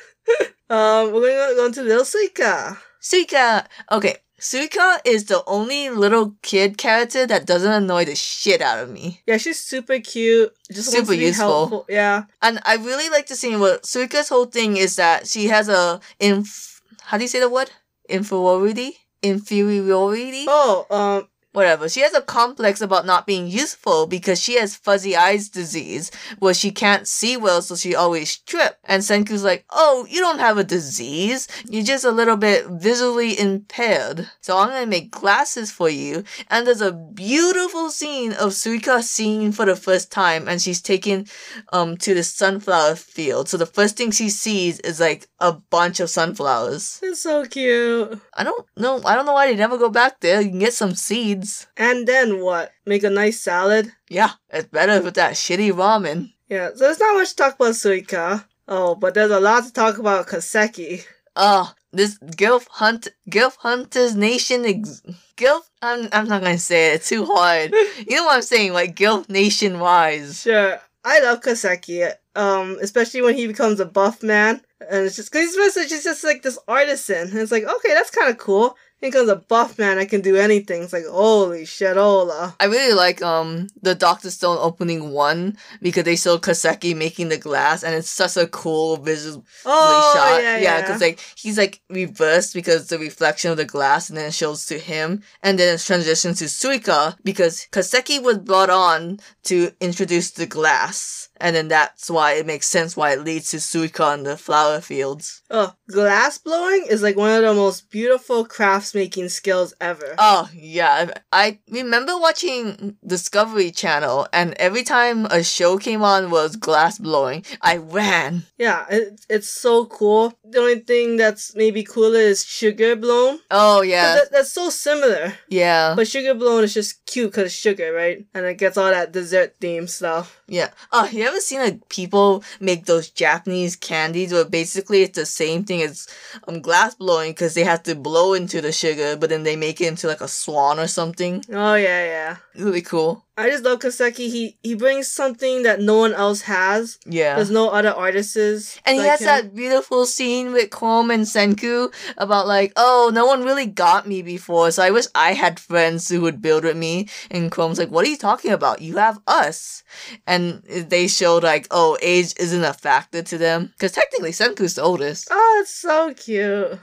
Um, 0.70 1.12
we're 1.12 1.28
gonna 1.28 1.56
go 1.56 1.66
into 1.68 1.84
Little 1.84 2.04
Suika. 2.04 2.80
Suika. 3.00 3.68
Okay, 3.92 4.16
Suika 4.44 5.00
is 5.06 5.24
the 5.26 5.42
only 5.48 5.90
little 5.90 6.36
kid 6.42 6.78
character 6.78 7.26
that 7.26 7.46
doesn't 7.46 7.72
annoy 7.72 8.04
the 8.04 8.14
shit 8.14 8.62
out 8.62 8.78
of 8.84 8.90
me. 8.90 9.22
Yeah, 9.26 9.38
she's 9.38 9.58
super 9.58 10.00
cute. 10.00 10.52
Just 10.70 10.92
Super 10.92 11.14
useful. 11.14 11.48
helpful. 11.48 11.86
Yeah. 11.88 12.26
And 12.42 12.60
I 12.66 12.76
really 12.76 13.10
like 13.10 13.28
the 13.28 13.38
scene 13.38 13.62
where 13.62 13.78
Suika's 13.80 14.28
whole 14.28 14.46
thing 14.46 14.76
is 14.76 14.98
that 14.98 15.28
she 15.28 15.48
has 15.48 15.70
a 15.70 16.02
inf- 16.20 16.82
how 17.04 17.18
do 17.18 17.24
you 17.24 17.30
say 17.30 17.40
the 17.40 17.50
word? 17.50 17.72
Inferiority? 18.10 18.98
Inferiority? 19.22 20.44
Oh, 20.48 20.86
um, 20.90 21.30
Whatever. 21.54 21.88
She 21.88 22.02
has 22.02 22.16
a 22.16 22.22
complex 22.22 22.82
about 22.82 23.06
not 23.06 23.28
being 23.28 23.48
useful 23.48 24.08
because 24.08 24.42
she 24.42 24.56
has 24.56 24.76
fuzzy 24.76 25.16
eyes 25.16 25.50
disease 25.50 26.10
where 26.40 26.54
she 26.54 26.72
can't 26.72 27.08
see 27.08 27.38
well 27.38 27.62
so 27.62 27.76
she 27.76 27.94
always 27.94 28.38
trip. 28.38 28.78
And 28.84 29.04
Senku's 29.04 29.44
like, 29.44 29.64
oh, 29.70 30.08
you 30.10 30.20
don't 30.20 30.40
have 30.40 30.58
a 30.58 30.64
disease. 30.64 31.48
You're 31.70 31.84
just 31.84 32.06
a 32.06 32.12
little 32.12 32.38
bit 32.38 32.66
visually 32.68 33.40
impaired. 33.40 34.28
So 34.42 34.58
I'm 34.58 34.70
gonna 34.70 34.88
make 34.88 35.12
glasses 35.12 35.72
for 35.72 35.90
you. 35.90 36.24
And 36.50 36.66
there's 36.66 36.82
a 36.82 36.92
beautiful 36.92 37.92
scene 37.92 38.32
of 38.34 38.54
Suika 38.54 39.04
seeing 39.04 39.52
for 39.52 39.66
the 39.66 39.76
first 39.76 40.12
time 40.12 40.48
and 40.48 40.60
she's 40.60 40.82
taken 40.82 41.28
um 41.72 41.98
to 41.98 42.16
the 42.16 42.24
sunflower 42.24 42.96
field. 42.96 43.48
So 43.48 43.58
the 43.58 43.68
first 43.68 43.96
thing 43.96 44.10
she 44.10 44.30
sees 44.30 44.80
is 44.80 45.00
like 45.00 45.28
a 45.40 45.54
bunch 45.54 46.00
of 46.00 46.10
sunflowers. 46.10 47.00
it's 47.04 47.22
so 47.22 47.46
cute. 47.46 48.20
I 48.34 48.44
don't 48.44 48.66
know. 48.76 49.02
I 49.06 49.14
don't 49.14 49.28
know 49.28 49.34
why 49.34 49.48
they 49.48 49.56
never 49.56 49.78
go 49.78 49.90
back 49.90 50.20
there. 50.20 50.42
You 50.42 50.50
can 50.50 50.60
get 50.60 50.74
some 50.74 50.96
seeds. 50.96 51.43
Kids. 51.44 51.68
And 51.78 52.08
then 52.08 52.42
what? 52.42 52.72
Make 52.86 53.04
a 53.04 53.10
nice 53.10 53.40
salad? 53.40 53.92
Yeah, 54.10 54.32
it's 54.50 54.68
better 54.68 55.02
with 55.02 55.16
that 55.16 55.34
shitty 55.34 55.72
ramen. 55.72 56.34
Yeah, 56.50 56.70
so 56.70 56.86
there's 56.86 57.00
not 57.00 57.16
much 57.16 57.30
to 57.30 57.36
talk 57.36 57.56
about 57.56 57.74
Suika. 57.74 58.46
Oh, 58.68 58.96
but 58.96 59.14
there's 59.14 59.32
a 59.32 59.40
lot 59.40 59.66
to 59.66 59.74
talk 59.74 59.98
about 59.98 60.28
Kaseki. 60.28 61.06
Oh, 61.36 61.74
this 61.92 62.18
Gilf 62.20 62.68
Hunt 62.70 63.08
Gilf 63.30 63.58
Hunters 63.58 64.16
Nation 64.16 64.66
ex- 64.66 65.02
Gilf 65.36 65.62
I'm 65.82 66.08
I'm 66.12 66.28
not 66.28 66.42
gonna 66.42 66.58
say 66.58 66.92
it, 66.92 66.96
it's 66.96 67.10
too 67.10 67.26
hard. 67.26 67.72
you 68.08 68.16
know 68.16 68.26
what 68.26 68.36
I'm 68.36 68.42
saying, 68.42 68.74
like 68.74 68.96
Gilf 68.96 69.30
Nation 69.30 69.80
wise. 69.80 70.42
Sure, 70.42 70.80
I 71.04 71.22
love 71.22 71.42
Kaseki. 71.42 72.14
Um, 72.36 72.78
especially 72.82 73.22
when 73.22 73.36
he 73.36 73.46
becomes 73.46 73.80
a 73.80 73.86
buff 73.86 74.24
man, 74.24 74.62
and 74.90 75.06
it's 75.06 75.16
just 75.16 75.32
because 75.32 75.48
he's 75.48 75.58
basically 75.58 75.90
just, 75.90 76.04
just 76.04 76.24
like 76.24 76.42
this 76.42 76.58
artisan. 76.68 77.30
And 77.30 77.38
it's 77.38 77.52
like, 77.52 77.64
okay, 77.64 77.94
that's 77.94 78.10
kind 78.10 78.30
of 78.30 78.38
cool. 78.38 78.76
Becomes 79.04 79.30
a 79.30 79.36
buff 79.36 79.78
man 79.78 79.98
I 79.98 80.06
can 80.06 80.22
do 80.22 80.38
anything. 80.38 80.82
It's 80.84 80.94
like, 80.94 81.06
holy 81.06 81.66
shit, 81.66 81.98
Ola. 81.98 82.56
I 82.60 82.66
really 82.66 82.94
like 82.94 83.22
um 83.22 83.68
the 83.82 83.94
Doctor 83.96 84.32
Stone 84.32 84.58
opening 84.62 85.12
one 85.12 85.58
because 85.82 86.06
they 86.06 86.16
show 86.16 86.38
Kaseki 86.38 86.96
making 86.96 87.28
the 87.28 87.38
glass 87.38 87.84
and 87.84 87.94
it's 87.94 88.10
such 88.10 88.38
a 88.38 88.48
cool 88.48 88.96
visual 88.98 89.44
Oh 89.66 90.14
shot. 90.16 90.42
yeah, 90.42 90.58
yeah. 90.58 90.82
because 90.82 91.02
like 91.02 91.20
he's 91.36 91.58
like 91.58 91.82
reversed 91.90 92.54
because 92.54 92.88
the 92.88 92.98
reflection 92.98 93.52
of 93.52 93.58
the 93.58 93.66
glass, 93.66 94.10
and 94.10 94.18
then 94.18 94.28
it 94.28 94.34
shows 94.34 94.66
to 94.68 94.80
him, 94.80 95.22
and 95.44 95.60
then 95.60 95.76
it 95.76 95.82
transitions 95.82 96.40
to 96.40 96.46
Suika 96.46 97.18
because 97.26 97.68
Kaseki 97.72 98.24
was 98.24 98.38
brought 98.38 98.70
on 98.70 99.20
to 99.44 99.72
introduce 99.82 100.32
the 100.32 100.46
glass, 100.46 101.28
and 101.44 101.54
then 101.54 101.68
that's 101.68 102.10
why 102.10 102.34
it 102.34 102.46
makes 102.46 102.68
sense 102.68 102.96
why 102.96 103.12
it 103.12 103.22
leads 103.24 103.52
to 103.52 103.58
Suika 103.58 104.14
in 104.14 104.24
the 104.24 104.38
flower 104.38 104.80
fields. 104.80 105.44
oh, 105.52 105.74
glass 105.92 106.38
blowing 106.38 106.86
is 106.90 107.04
like 107.04 107.18
one 107.18 107.32
of 107.32 107.42
the 107.44 107.54
most 107.54 107.92
beautiful 107.92 108.46
crafts 108.46 108.96
making 108.96 109.28
skills 109.28 109.74
ever. 109.82 110.16
Oh 110.18 110.50
yeah, 110.56 111.12
I 111.34 111.60
remember 111.70 112.18
watching 112.18 112.96
Discovery 113.06 113.72
Channel, 113.72 114.28
and 114.32 114.54
every 114.54 114.84
time 114.84 115.26
a 115.26 115.44
show 115.44 115.78
came 115.78 116.02
on 116.02 116.32
was 116.32 116.56
glass 116.56 116.98
blowing, 116.98 117.44
I 117.62 117.76
ran. 117.78 118.44
Yeah, 118.58 118.86
it, 118.90 119.26
it's 119.30 119.50
so 119.50 119.86
cool. 119.86 120.40
The 120.54 120.60
only 120.60 120.80
thing 120.80 121.18
that's 121.18 121.56
maybe 121.56 121.84
cooler 121.84 122.20
is 122.20 122.46
sugar 122.46 122.96
blown. 122.96 123.40
Oh 123.52 123.82
yeah, 123.82 124.16
That, 124.16 124.32
that's 124.32 124.52
so 124.52 124.70
similar. 124.70 125.34
yeah. 125.50 125.94
But 125.96 126.08
sugar 126.08 126.34
blown 126.36 126.64
is 126.64 126.74
just 126.74 127.06
cute 127.06 127.32
because 127.32 127.46
it's 127.46 127.56
sugar, 127.56 127.92
right? 127.92 128.24
And 128.34 128.46
it 128.46 128.58
gets 128.58 128.78
all 128.78 128.92
that 128.92 129.12
dessert 129.12 129.56
theme 129.60 129.88
stuff. 129.88 130.42
Yeah. 130.48 130.70
Oh, 130.92 131.06
you 131.12 131.24
ever 131.26 131.40
seen 131.40 131.60
like 131.60 131.90
people 131.90 132.44
make 132.60 132.86
those 132.86 133.10
Japanese 133.10 133.76
candies 133.76 134.32
where 134.32 134.46
basically 134.46 135.02
it's 135.02 135.18
the 135.18 135.26
same 135.26 135.64
thing 135.64 135.82
as 135.82 136.08
um 136.48 136.62
glass 136.62 136.94
blowing 136.96 137.32
because 137.32 137.54
they 137.56 137.64
have 137.64 137.84
to 137.84 137.96
blow 137.96 138.34
into 138.34 138.62
the 138.62 138.72
sugar, 138.72 139.18
but 139.18 139.30
then 139.30 139.44
they 139.44 139.56
make 139.56 139.82
it 139.82 139.88
into 139.88 140.08
like 140.08 140.22
a 140.22 140.28
swan 140.28 140.80
or 140.80 140.88
something. 140.88 141.44
Oh 141.52 141.76
yeah, 141.76 142.06
yeah. 142.06 142.38
Really 142.56 142.82
cool. 142.84 143.26
I 143.36 143.50
just 143.50 143.64
love 143.64 143.80
Kaseki. 143.80 144.30
He 144.30 144.58
he 144.62 144.76
brings 144.76 145.08
something 145.08 145.64
that 145.64 145.82
no 145.82 145.98
one 145.98 146.14
else 146.14 146.42
has. 146.42 147.00
Yeah. 147.06 147.36
There's 147.36 147.50
no 147.50 147.70
other 147.70 147.90
artists. 147.90 148.80
And 148.86 148.98
he 148.98 149.08
has 149.08 149.22
him. 149.22 149.26
that 149.26 149.56
beautiful 149.56 150.06
scene 150.06 150.54
with 150.54 150.70
Chrome 150.70 151.10
and 151.10 151.24
Senku 151.24 151.92
about 152.18 152.46
like, 152.46 152.74
oh, 152.76 153.10
no 153.12 153.26
one 153.26 153.44
really 153.44 153.66
got 153.66 154.08
me 154.08 154.22
before, 154.22 154.70
so 154.70 154.84
I 154.84 154.92
wish 154.92 155.06
I 155.16 155.34
had 155.34 155.60
friends 155.60 156.10
who 156.10 156.22
would 156.22 156.44
build 156.44 156.64
with 156.64 156.78
me. 156.78 157.10
And 157.32 157.52
Chrome's 157.52 157.80
like, 157.80 157.90
what 157.90 158.06
are 158.06 158.10
you 158.10 158.18
talking 158.18 158.52
about? 158.52 158.82
You 158.82 158.98
have 158.98 159.20
us. 159.26 159.84
And 160.28 160.62
they 160.64 161.08
showed 161.08 161.44
like, 161.44 161.68
oh, 161.72 161.98
age 162.04 162.34
isn't 162.40 162.64
a 162.64 162.74
factor 162.74 163.24
to 163.24 163.38
them. 163.40 163.72
Because 163.74 163.94
technically 163.94 164.32
Senku's 164.32 164.76
the 164.76 164.84
oldest. 164.84 165.28
Oh, 165.32 165.60
it's 165.62 165.74
so 165.74 166.14
cute. 166.14 166.80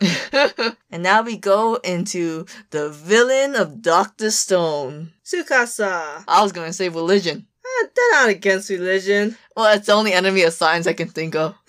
and 0.91 1.03
now 1.03 1.23
we 1.23 1.37
go 1.37 1.77
into 1.77 2.47
the 2.71 2.89
villain 2.91 3.55
of 3.55 3.83
Dr. 3.83 4.33
Stone. 4.33 5.13
Tsukasa. 5.31 6.25
I 6.41 6.43
was 6.43 6.53
gonna 6.53 6.73
say 6.73 6.89
religion. 6.89 7.47
Eh, 7.65 7.87
they're 7.95 8.13
not 8.13 8.31
against 8.31 8.71
religion. 8.71 9.37
Well, 9.55 9.77
it's 9.77 9.87
the 9.87 9.93
only 9.93 10.15
enemy 10.15 10.41
of 10.43 10.55
science 10.55 10.87
I 10.87 10.95
can 10.95 11.09
think 11.09 11.35
of. 11.35 11.55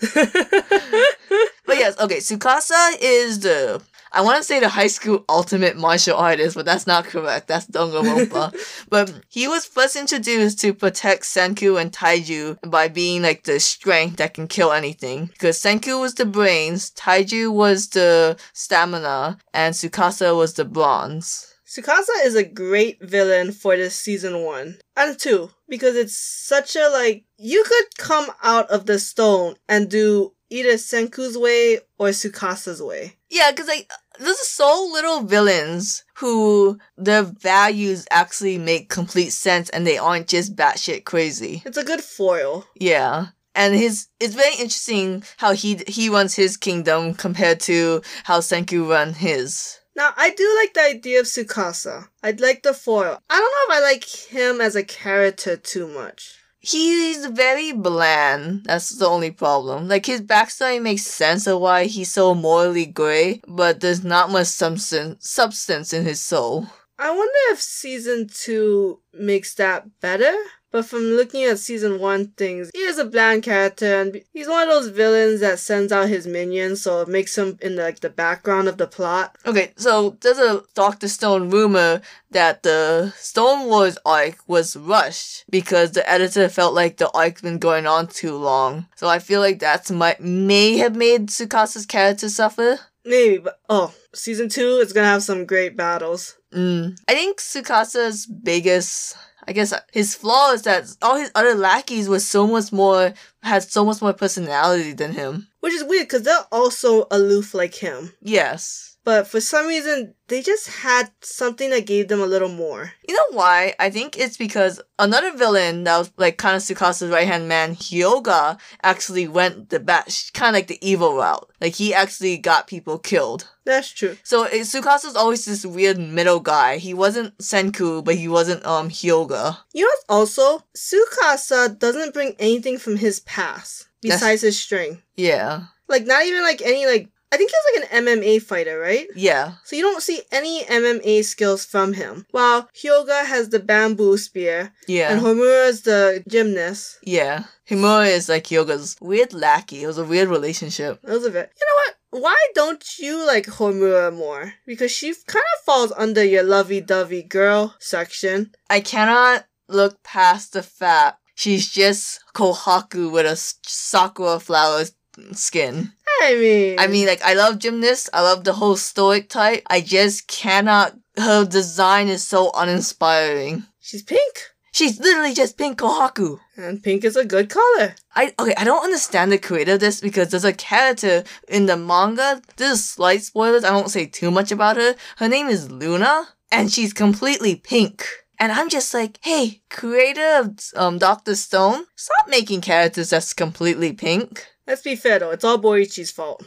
But 1.64 1.78
yes, 1.78 1.98
okay, 2.00 2.18
Tsukasa 2.18 2.96
is 3.00 3.40
the 3.40 3.80
I 4.12 4.20
want 4.20 4.36
to 4.36 4.44
say 4.44 4.60
the 4.60 4.68
high 4.68 4.88
school 4.88 5.24
ultimate 5.28 5.76
martial 5.78 6.16
artist, 6.16 6.54
but 6.54 6.66
that's 6.66 6.86
not 6.86 7.06
correct. 7.06 7.48
That's 7.48 7.66
Danganronpa. 7.66 8.86
but 8.90 9.10
he 9.28 9.48
was 9.48 9.64
first 9.64 9.96
introduced 9.96 10.58
to 10.60 10.74
protect 10.74 11.22
Senku 11.22 11.80
and 11.80 11.90
Taiju 11.90 12.58
by 12.68 12.88
being 12.88 13.22
like 13.22 13.44
the 13.44 13.58
strength 13.58 14.16
that 14.16 14.34
can 14.34 14.48
kill 14.48 14.72
anything. 14.72 15.26
Because 15.26 15.56
Senku 15.58 15.98
was 15.98 16.14
the 16.14 16.26
brains, 16.26 16.90
Taiju 16.90 17.52
was 17.52 17.88
the 17.88 18.36
stamina, 18.52 19.38
and 19.54 19.74
Tsukasa 19.74 20.36
was 20.36 20.54
the 20.54 20.66
bronze. 20.66 21.51
Tsukasa 21.72 22.26
is 22.26 22.34
a 22.34 22.44
great 22.44 23.02
villain 23.02 23.50
for 23.50 23.74
this 23.78 23.96
season 23.96 24.44
one 24.44 24.76
and 24.94 25.18
two 25.18 25.50
because 25.70 25.96
it's 25.96 26.14
such 26.14 26.76
a 26.76 26.90
like 26.90 27.24
you 27.38 27.64
could 27.66 27.96
come 27.96 28.30
out 28.42 28.68
of 28.68 28.84
the 28.84 28.98
stone 28.98 29.54
and 29.70 29.88
do 29.88 30.34
either 30.50 30.74
Senku's 30.74 31.38
way 31.38 31.78
or 31.98 32.08
Tsukasa's 32.08 32.82
way. 32.82 33.16
Yeah, 33.30 33.50
because 33.50 33.68
like 33.68 33.90
there's 34.18 34.38
so 34.38 34.90
little 34.92 35.22
villains 35.22 36.04
who 36.16 36.78
their 36.98 37.22
values 37.22 38.06
actually 38.10 38.58
make 38.58 38.90
complete 38.90 39.30
sense 39.30 39.70
and 39.70 39.86
they 39.86 39.96
aren't 39.96 40.28
just 40.28 40.54
batshit 40.54 41.04
crazy. 41.04 41.62
It's 41.64 41.78
a 41.78 41.84
good 41.84 42.02
foil. 42.02 42.66
Yeah. 42.74 43.28
And 43.54 43.74
his 43.74 44.08
it's 44.20 44.34
very 44.34 44.56
interesting 44.56 45.24
how 45.38 45.52
he 45.54 45.82
he 45.88 46.10
runs 46.10 46.34
his 46.34 46.58
kingdom 46.58 47.14
compared 47.14 47.60
to 47.60 48.02
how 48.24 48.40
Senku 48.40 48.86
run 48.86 49.14
his. 49.14 49.78
Now 49.94 50.12
I 50.16 50.30
do 50.30 50.56
like 50.58 50.74
the 50.74 50.82
idea 50.82 51.20
of 51.20 51.26
Tsukasa. 51.26 52.08
I'd 52.22 52.40
like 52.40 52.62
the 52.62 52.74
foil. 52.74 53.18
I 53.28 53.38
don't 53.38 53.70
know 53.70 53.76
if 53.76 53.82
I 53.82 53.92
like 53.92 54.04
him 54.04 54.60
as 54.60 54.76
a 54.76 54.84
character 54.84 55.56
too 55.56 55.86
much. 55.86 56.38
He's 56.60 57.26
very 57.26 57.72
bland. 57.72 58.64
That's 58.66 58.90
the 58.90 59.06
only 59.06 59.32
problem. 59.32 59.88
Like 59.88 60.06
his 60.06 60.22
backstory 60.22 60.80
makes 60.80 61.02
sense 61.02 61.48
of 61.48 61.60
why 61.60 61.86
he's 61.86 62.12
so 62.12 62.34
morally 62.34 62.86
gray, 62.86 63.42
but 63.48 63.80
there's 63.80 64.04
not 64.04 64.30
much 64.30 64.46
substance 64.46 65.28
substance 65.28 65.92
in 65.92 66.04
his 66.04 66.20
soul. 66.20 66.68
I 66.98 67.10
wonder 67.10 67.38
if 67.48 67.60
season 67.60 68.28
two 68.32 69.00
makes 69.12 69.54
that 69.54 70.00
better. 70.00 70.32
But 70.72 70.86
from 70.86 71.02
looking 71.02 71.44
at 71.44 71.58
season 71.58 72.00
one 72.00 72.28
things, 72.28 72.70
he 72.74 72.80
is 72.80 72.98
a 72.98 73.04
bland 73.04 73.42
character 73.42 74.00
and 74.00 74.22
he's 74.32 74.48
one 74.48 74.62
of 74.62 74.68
those 74.68 74.88
villains 74.88 75.40
that 75.40 75.58
sends 75.58 75.92
out 75.92 76.08
his 76.08 76.26
minions, 76.26 76.82
so 76.82 77.02
it 77.02 77.08
makes 77.08 77.36
him 77.36 77.58
in 77.60 77.76
like 77.76 78.00
the 78.00 78.10
background 78.10 78.68
of 78.68 78.78
the 78.78 78.86
plot. 78.86 79.36
Okay, 79.46 79.72
so 79.76 80.16
there's 80.22 80.38
a 80.38 80.62
Doctor 80.74 81.08
Stone 81.08 81.50
rumor 81.50 82.00
that 82.30 82.62
the 82.62 83.12
Stone 83.16 83.68
Wars 83.68 83.98
arc 84.06 84.38
was 84.46 84.76
rushed 84.76 85.44
because 85.50 85.92
the 85.92 86.08
editor 86.10 86.48
felt 86.48 86.74
like 86.74 86.96
the 86.96 87.10
arc's 87.10 87.42
been 87.42 87.58
going 87.58 87.86
on 87.86 88.06
too 88.06 88.34
long. 88.36 88.86
So 88.96 89.08
I 89.08 89.18
feel 89.18 89.40
like 89.40 89.58
that's 89.58 89.90
might 89.90 90.20
may 90.20 90.78
have 90.78 90.96
made 90.96 91.28
Tsukasa's 91.28 91.86
character 91.86 92.28
suffer. 92.28 92.78
Maybe, 93.04 93.38
but 93.38 93.58
oh, 93.68 93.92
season 94.14 94.48
two 94.48 94.76
is 94.76 94.92
gonna 94.92 95.06
have 95.06 95.22
some 95.22 95.44
great 95.44 95.76
battles. 95.76 96.38
Mm. 96.54 96.96
I 97.08 97.14
think 97.14 97.38
Tsukasa's 97.38 98.26
biggest, 98.26 99.16
I 99.46 99.52
guess, 99.52 99.74
his 99.92 100.14
flaw 100.14 100.52
is 100.52 100.62
that 100.62 100.94
all 101.02 101.16
his 101.16 101.30
other 101.34 101.54
lackeys 101.54 102.08
were 102.08 102.20
so 102.20 102.46
much 102.46 102.72
more, 102.72 103.12
had 103.42 103.62
so 103.62 103.84
much 103.84 104.00
more 104.00 104.12
personality 104.12 104.92
than 104.92 105.12
him. 105.12 105.48
Which 105.60 105.72
is 105.74 105.84
weird 105.84 106.06
because 106.06 106.22
they're 106.22 106.46
also 106.52 107.06
aloof 107.10 107.54
like 107.54 107.74
him. 107.74 108.12
Yes. 108.22 108.91
But 109.04 109.26
for 109.26 109.40
some 109.40 109.66
reason, 109.66 110.14
they 110.28 110.42
just 110.42 110.68
had 110.68 111.10
something 111.22 111.70
that 111.70 111.86
gave 111.86 112.06
them 112.06 112.20
a 112.20 112.26
little 112.26 112.48
more. 112.48 112.92
You 113.08 113.14
know 113.16 113.26
why? 113.36 113.74
I 113.80 113.90
think 113.90 114.16
it's 114.16 114.36
because 114.36 114.80
another 114.98 115.32
villain 115.36 115.82
that 115.84 115.98
was 115.98 116.12
like 116.16 116.36
kind 116.38 116.54
of 116.56 116.62
Tsukasa's 116.62 117.10
right 117.10 117.26
hand 117.26 117.48
man, 117.48 117.74
Hyoga, 117.74 118.58
actually 118.82 119.26
went 119.26 119.70
the 119.70 119.80
bat, 119.80 120.30
kind 120.34 120.54
of 120.54 120.58
like 120.58 120.68
the 120.68 120.78
evil 120.80 121.16
route. 121.16 121.50
Like 121.60 121.74
he 121.74 121.92
actually 121.92 122.38
got 122.38 122.68
people 122.68 122.98
killed. 122.98 123.48
That's 123.64 123.90
true. 123.90 124.16
So 124.22 124.44
it, 124.44 124.62
Tsukasa's 124.62 125.16
always 125.16 125.44
this 125.46 125.66
weird 125.66 125.98
middle 125.98 126.40
guy. 126.40 126.76
He 126.76 126.94
wasn't 126.94 127.36
Senku, 127.38 128.04
but 128.04 128.14
he 128.14 128.28
wasn't 128.28 128.64
um 128.64 128.88
Hyoga. 128.88 129.58
You 129.72 129.82
know 129.84 129.90
what's 129.90 130.04
also? 130.38 130.64
Tsukasa 130.76 131.76
doesn't 131.78 132.14
bring 132.14 132.36
anything 132.38 132.78
from 132.78 132.96
his 132.96 133.20
past 133.20 133.88
That's- 134.02 134.20
besides 134.20 134.42
his 134.42 134.60
string. 134.60 135.02
Yeah, 135.16 135.64
Like, 135.88 136.06
not 136.06 136.24
even 136.24 136.42
like 136.42 136.62
any, 136.62 136.86
like, 136.86 137.08
I 137.32 137.36
think 137.38 137.50
he 137.50 137.56
was 137.56 137.66
like 137.72 137.92
an 137.92 138.04
MMA 138.04 138.42
fighter, 138.42 138.78
right? 138.78 139.06
yeah, 139.16 139.52
So 139.64 139.74
you 139.74 139.82
don't 139.82 140.02
see 140.02 140.20
any 140.30 140.64
MMA 140.64 141.24
skills 141.24 141.64
from 141.64 141.94
him. 141.94 142.26
While 142.30 142.68
Hyoga 142.76 143.24
has 143.24 143.48
the 143.48 143.58
bamboo 143.58 144.18
spear, 144.18 144.72
yeah, 144.86 145.10
and 145.10 145.20
Homura 145.22 145.68
is 145.68 145.80
the 145.82 146.22
gymnast. 146.28 146.98
yeah. 147.02 147.44
Homura 147.70 148.06
is 148.08 148.28
like 148.28 148.44
Hyoga's 148.48 148.96
weird 149.00 149.32
lackey. 149.32 149.82
It 149.82 149.86
was 149.86 149.96
a 149.96 150.04
weird 150.04 150.28
relationship. 150.28 151.00
Those 151.02 151.24
of 151.24 151.34
it. 151.34 151.50
You 151.58 151.66
know 151.66 151.78
what? 151.82 152.22
Why 152.24 152.36
don't 152.54 152.84
you 152.98 153.26
like 153.26 153.46
Homura 153.46 154.14
more? 154.14 154.52
Because 154.66 154.90
she 154.92 155.14
kind 155.26 155.44
of 155.56 155.64
falls 155.64 155.92
under 155.96 156.22
your 156.22 156.42
lovey-dovey 156.42 157.22
girl 157.22 157.74
section. 157.78 158.52
I 158.68 158.80
cannot 158.80 159.46
look 159.68 160.02
past 160.02 160.52
the 160.52 160.62
fact 160.62 161.20
she's 161.34 161.70
just 161.70 162.20
Kohaku 162.34 163.10
with 163.10 163.24
a 163.24 163.30
s- 163.30 163.54
sakura 163.64 164.38
flower 164.38 164.84
skin. 165.32 165.92
I 166.22 166.36
mean, 166.38 166.78
I 166.78 166.86
mean, 166.86 167.06
like, 167.06 167.22
I 167.22 167.34
love 167.34 167.58
gymnasts. 167.58 168.10
I 168.12 168.22
love 168.22 168.44
the 168.44 168.52
whole 168.52 168.76
stoic 168.76 169.28
type. 169.28 169.62
I 169.68 169.80
just 169.80 170.28
cannot 170.28 170.94
her 171.16 171.44
design 171.44 172.08
is 172.08 172.24
so 172.26 172.50
uninspiring. 172.54 173.64
She's 173.80 174.02
pink. 174.02 174.52
She's 174.72 174.98
literally 174.98 175.34
just 175.34 175.58
pink 175.58 175.78
Kohaku. 175.78 176.40
And 176.56 176.82
pink 176.82 177.04
is 177.04 177.16
a 177.16 177.26
good 177.26 177.50
color. 177.50 177.94
I 178.14 178.34
okay, 178.38 178.54
I 178.56 178.64
don't 178.64 178.84
understand 178.84 179.30
the 179.30 179.38
creator 179.38 179.74
of 179.74 179.80
this 179.80 180.00
because 180.00 180.30
there's 180.30 180.46
a 180.46 180.52
character 180.52 181.24
in 181.48 181.66
the 181.66 181.76
manga. 181.76 182.40
This 182.56 182.78
is 182.78 182.88
slight 182.88 183.22
spoilers. 183.22 183.64
I 183.64 183.72
won't 183.72 183.90
say 183.90 184.06
too 184.06 184.30
much 184.30 184.50
about 184.50 184.76
her. 184.76 184.94
Her 185.18 185.28
name 185.28 185.48
is 185.48 185.70
Luna, 185.70 186.28
and 186.50 186.72
she's 186.72 186.94
completely 186.94 187.56
pink. 187.56 188.06
And 188.38 188.50
I'm 188.50 188.70
just 188.70 188.94
like, 188.94 189.18
hey, 189.22 189.60
creator 189.68 190.40
of 190.40 190.58
um 190.74 190.96
Doctor 190.96 191.34
Stone, 191.34 191.84
stop 191.94 192.28
making 192.28 192.62
characters 192.62 193.10
that's 193.10 193.34
completely 193.34 193.92
pink. 193.92 194.46
Let's 194.66 194.82
be 194.82 194.96
fair 194.96 195.18
though, 195.18 195.30
it's 195.30 195.44
all 195.44 195.58
Boichi's 195.58 196.10
fault. 196.10 196.44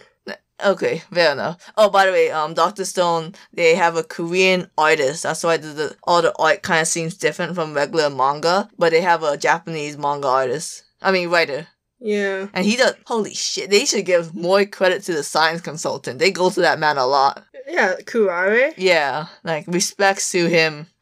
Okay, 0.63 0.99
fair 1.12 1.34
enough. 1.34 1.69
Oh, 1.75 1.89
by 1.89 2.06
the 2.06 2.13
way, 2.13 2.32
um, 2.32 2.54
Doctor 2.54 2.86
Stone, 2.86 3.36
they 3.54 3.75
have 3.75 3.97
a 3.97 4.04
Korean 4.04 4.69
artist. 4.78 5.23
That's 5.23 5.43
why 5.43 5.58
the, 5.58 5.67
the 5.67 5.95
all 6.04 6.21
the 6.21 6.34
art 6.39 6.62
kind 6.63 6.82
of 6.82 6.88
seems 6.88 7.17
different 7.17 7.56
from 7.56 7.73
regular 7.73 8.10
manga. 8.10 8.69
But 8.78 8.91
they 8.91 9.01
have 9.01 9.21
a 9.21 9.36
Japanese 9.36 9.97
manga 9.97 10.30
artist. 10.30 10.86
I 11.01 11.12
mean, 11.12 11.30
writer. 11.30 11.67
Yeah. 11.99 12.47
And 12.54 12.65
he 12.65 12.78
does. 12.78 12.95
Holy 13.06 13.34
shit! 13.34 13.69
They 13.69 13.84
should 13.84 14.06
give 14.06 14.34
more 14.34 14.63
credit 14.65 15.04
to 15.04 15.13
the 15.13 15.23
science 15.23 15.60
consultant. 15.60 16.19
They 16.19 16.32
go 16.32 16.49
to 16.49 16.62
that 16.62 16.80
man 16.80 16.97
a 16.97 17.06
lot. 17.06 17.43
Yeah, 17.67 17.95
Kurare. 18.06 18.73
Yeah, 18.78 19.25
like 19.43 19.65
respects 19.67 20.32
to 20.32 20.47
him. 20.47 20.88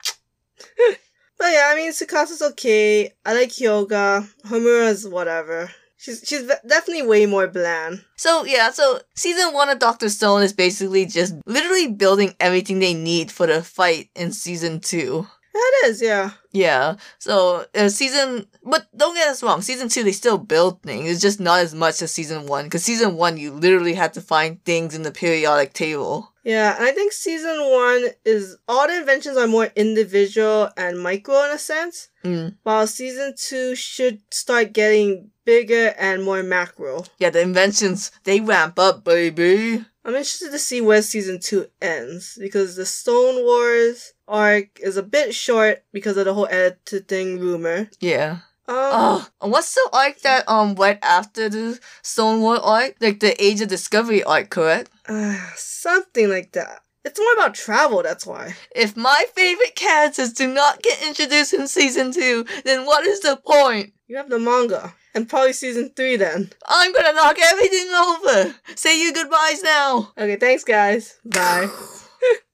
But 1.36 1.52
yeah, 1.52 1.72
I 1.74 1.76
mean, 1.76 1.92
Tsukasa's 1.92 2.42
okay. 2.42 3.12
I 3.26 3.34
like 3.34 3.50
Hyoga. 3.50 4.26
Homura's 4.46 5.06
whatever. 5.06 5.70
She's 6.04 6.22
she's 6.26 6.44
definitely 6.68 7.08
way 7.08 7.26
more 7.26 7.48
bland. 7.48 8.04
So 8.18 8.44
yeah, 8.44 8.72
so 8.72 9.00
season 9.16 9.54
one 9.54 9.70
of 9.70 9.80
Doctor 9.80 10.10
Stone 10.10 10.44
is 10.44 10.52
basically 10.52 11.06
just 11.06 11.34
literally 11.46 11.88
building 11.88 12.36
everything 12.42 12.80
they 12.80 12.94
need 12.94 13.32
for 13.32 13.48
the 13.48 13.64
fight 13.64 14.10
in 14.14 14.34
season 14.34 14.82
two. 14.82 15.26
That 15.54 15.84
is, 15.86 16.02
yeah. 16.02 16.32
Yeah. 16.52 16.98
So 17.20 17.68
uh, 17.74 17.88
season, 17.88 18.48
but 18.66 18.88
don't 18.98 19.16
get 19.16 19.30
us 19.30 19.42
wrong. 19.42 19.62
Season 19.62 19.88
two, 19.88 20.04
they 20.04 20.12
still 20.12 20.38
build 20.38 20.82
things. 20.82 21.10
It's 21.10 21.22
just 21.22 21.40
not 21.40 21.62
as 21.62 21.74
much 21.74 22.02
as 22.02 22.12
season 22.12 22.48
one. 22.48 22.66
Because 22.66 22.84
season 22.84 23.16
one, 23.16 23.38
you 23.38 23.54
literally 23.54 23.94
had 23.94 24.14
to 24.16 24.22
find 24.22 24.62
things 24.66 24.96
in 24.96 25.04
the 25.04 25.12
periodic 25.12 25.72
table. 25.72 26.33
Yeah, 26.44 26.76
and 26.76 26.84
I 26.86 26.92
think 26.92 27.14
season 27.14 27.58
one 27.72 28.06
is 28.26 28.58
all 28.68 28.88
the 28.88 28.98
inventions 28.98 29.38
are 29.38 29.48
more 29.48 29.70
individual 29.76 30.70
and 30.76 31.00
micro 31.00 31.44
in 31.46 31.52
a 31.52 31.60
sense, 31.60 32.10
Mm. 32.24 32.56
while 32.64 32.86
season 32.88 33.34
two 33.38 33.76
should 33.76 34.22
start 34.32 34.74
getting 34.74 35.32
bigger 35.46 35.94
and 35.98 36.24
more 36.24 36.44
macro. 36.44 37.06
Yeah, 37.18 37.30
the 37.30 37.42
inventions 37.42 38.12
they 38.24 38.40
ramp 38.42 38.78
up, 38.80 39.04
baby. 39.04 39.86
I'm 40.06 40.16
interested 40.16 40.52
to 40.52 40.60
see 40.60 40.82
where 40.82 41.02
season 41.02 41.40
two 41.40 41.68
ends 41.82 42.38
because 42.40 42.76
the 42.76 42.86
Stone 42.86 43.44
Wars 43.46 44.14
arc 44.28 44.80
is 44.82 44.98
a 44.98 45.04
bit 45.04 45.34
short 45.34 45.84
because 45.94 46.18
of 46.18 46.26
the 46.26 46.34
whole 46.34 46.48
editing 46.50 47.40
rumor. 47.40 47.90
Yeah. 48.02 48.40
Um, 48.68 48.76
Oh, 48.76 49.28
what's 49.42 49.74
the 49.76 49.90
arc 49.92 50.20
that 50.22 50.48
um 50.50 50.76
right 50.76 51.00
after 51.04 51.50
the 51.50 51.80
Stone 52.02 52.42
Wars 52.42 52.60
arc? 52.64 52.96
Like 53.02 53.20
the 53.20 53.36
Age 53.44 53.62
of 53.62 53.68
Discovery 53.68 54.24
arc, 54.24 54.50
correct? 54.50 54.90
uh, 55.08 55.38
something 55.56 56.30
like 56.30 56.52
that. 56.54 56.80
It's 57.06 57.20
more 57.20 57.34
about 57.34 57.54
travel, 57.54 58.02
that's 58.02 58.26
why. 58.26 58.56
If 58.74 58.96
my 58.96 59.26
favorite 59.36 59.76
characters 59.76 60.32
do 60.32 60.48
not 60.48 60.82
get 60.82 61.04
introduced 61.06 61.54
in 61.54 61.68
season 61.68 62.14
two, 62.14 62.46
then 62.64 62.86
what 62.86 63.06
is 63.06 63.20
the 63.20 63.36
point? 63.36 63.92
You 64.08 64.16
have 64.16 64.30
the 64.30 64.40
manga. 64.40 64.94
And 65.14 65.28
probably 65.28 65.52
season 65.54 65.92
three 65.96 66.16
then. 66.16 66.52
I'm 66.66 66.94
gonna 66.94 67.12
knock 67.14 67.38
everything 67.42 67.90
over. 67.90 68.56
Say 68.76 69.04
your 69.04 69.12
goodbyes 69.12 69.62
now. 69.62 70.14
Okay, 70.18 70.38
thanks 70.38 70.64
guys. 70.64 71.20
Bye. 71.26 71.68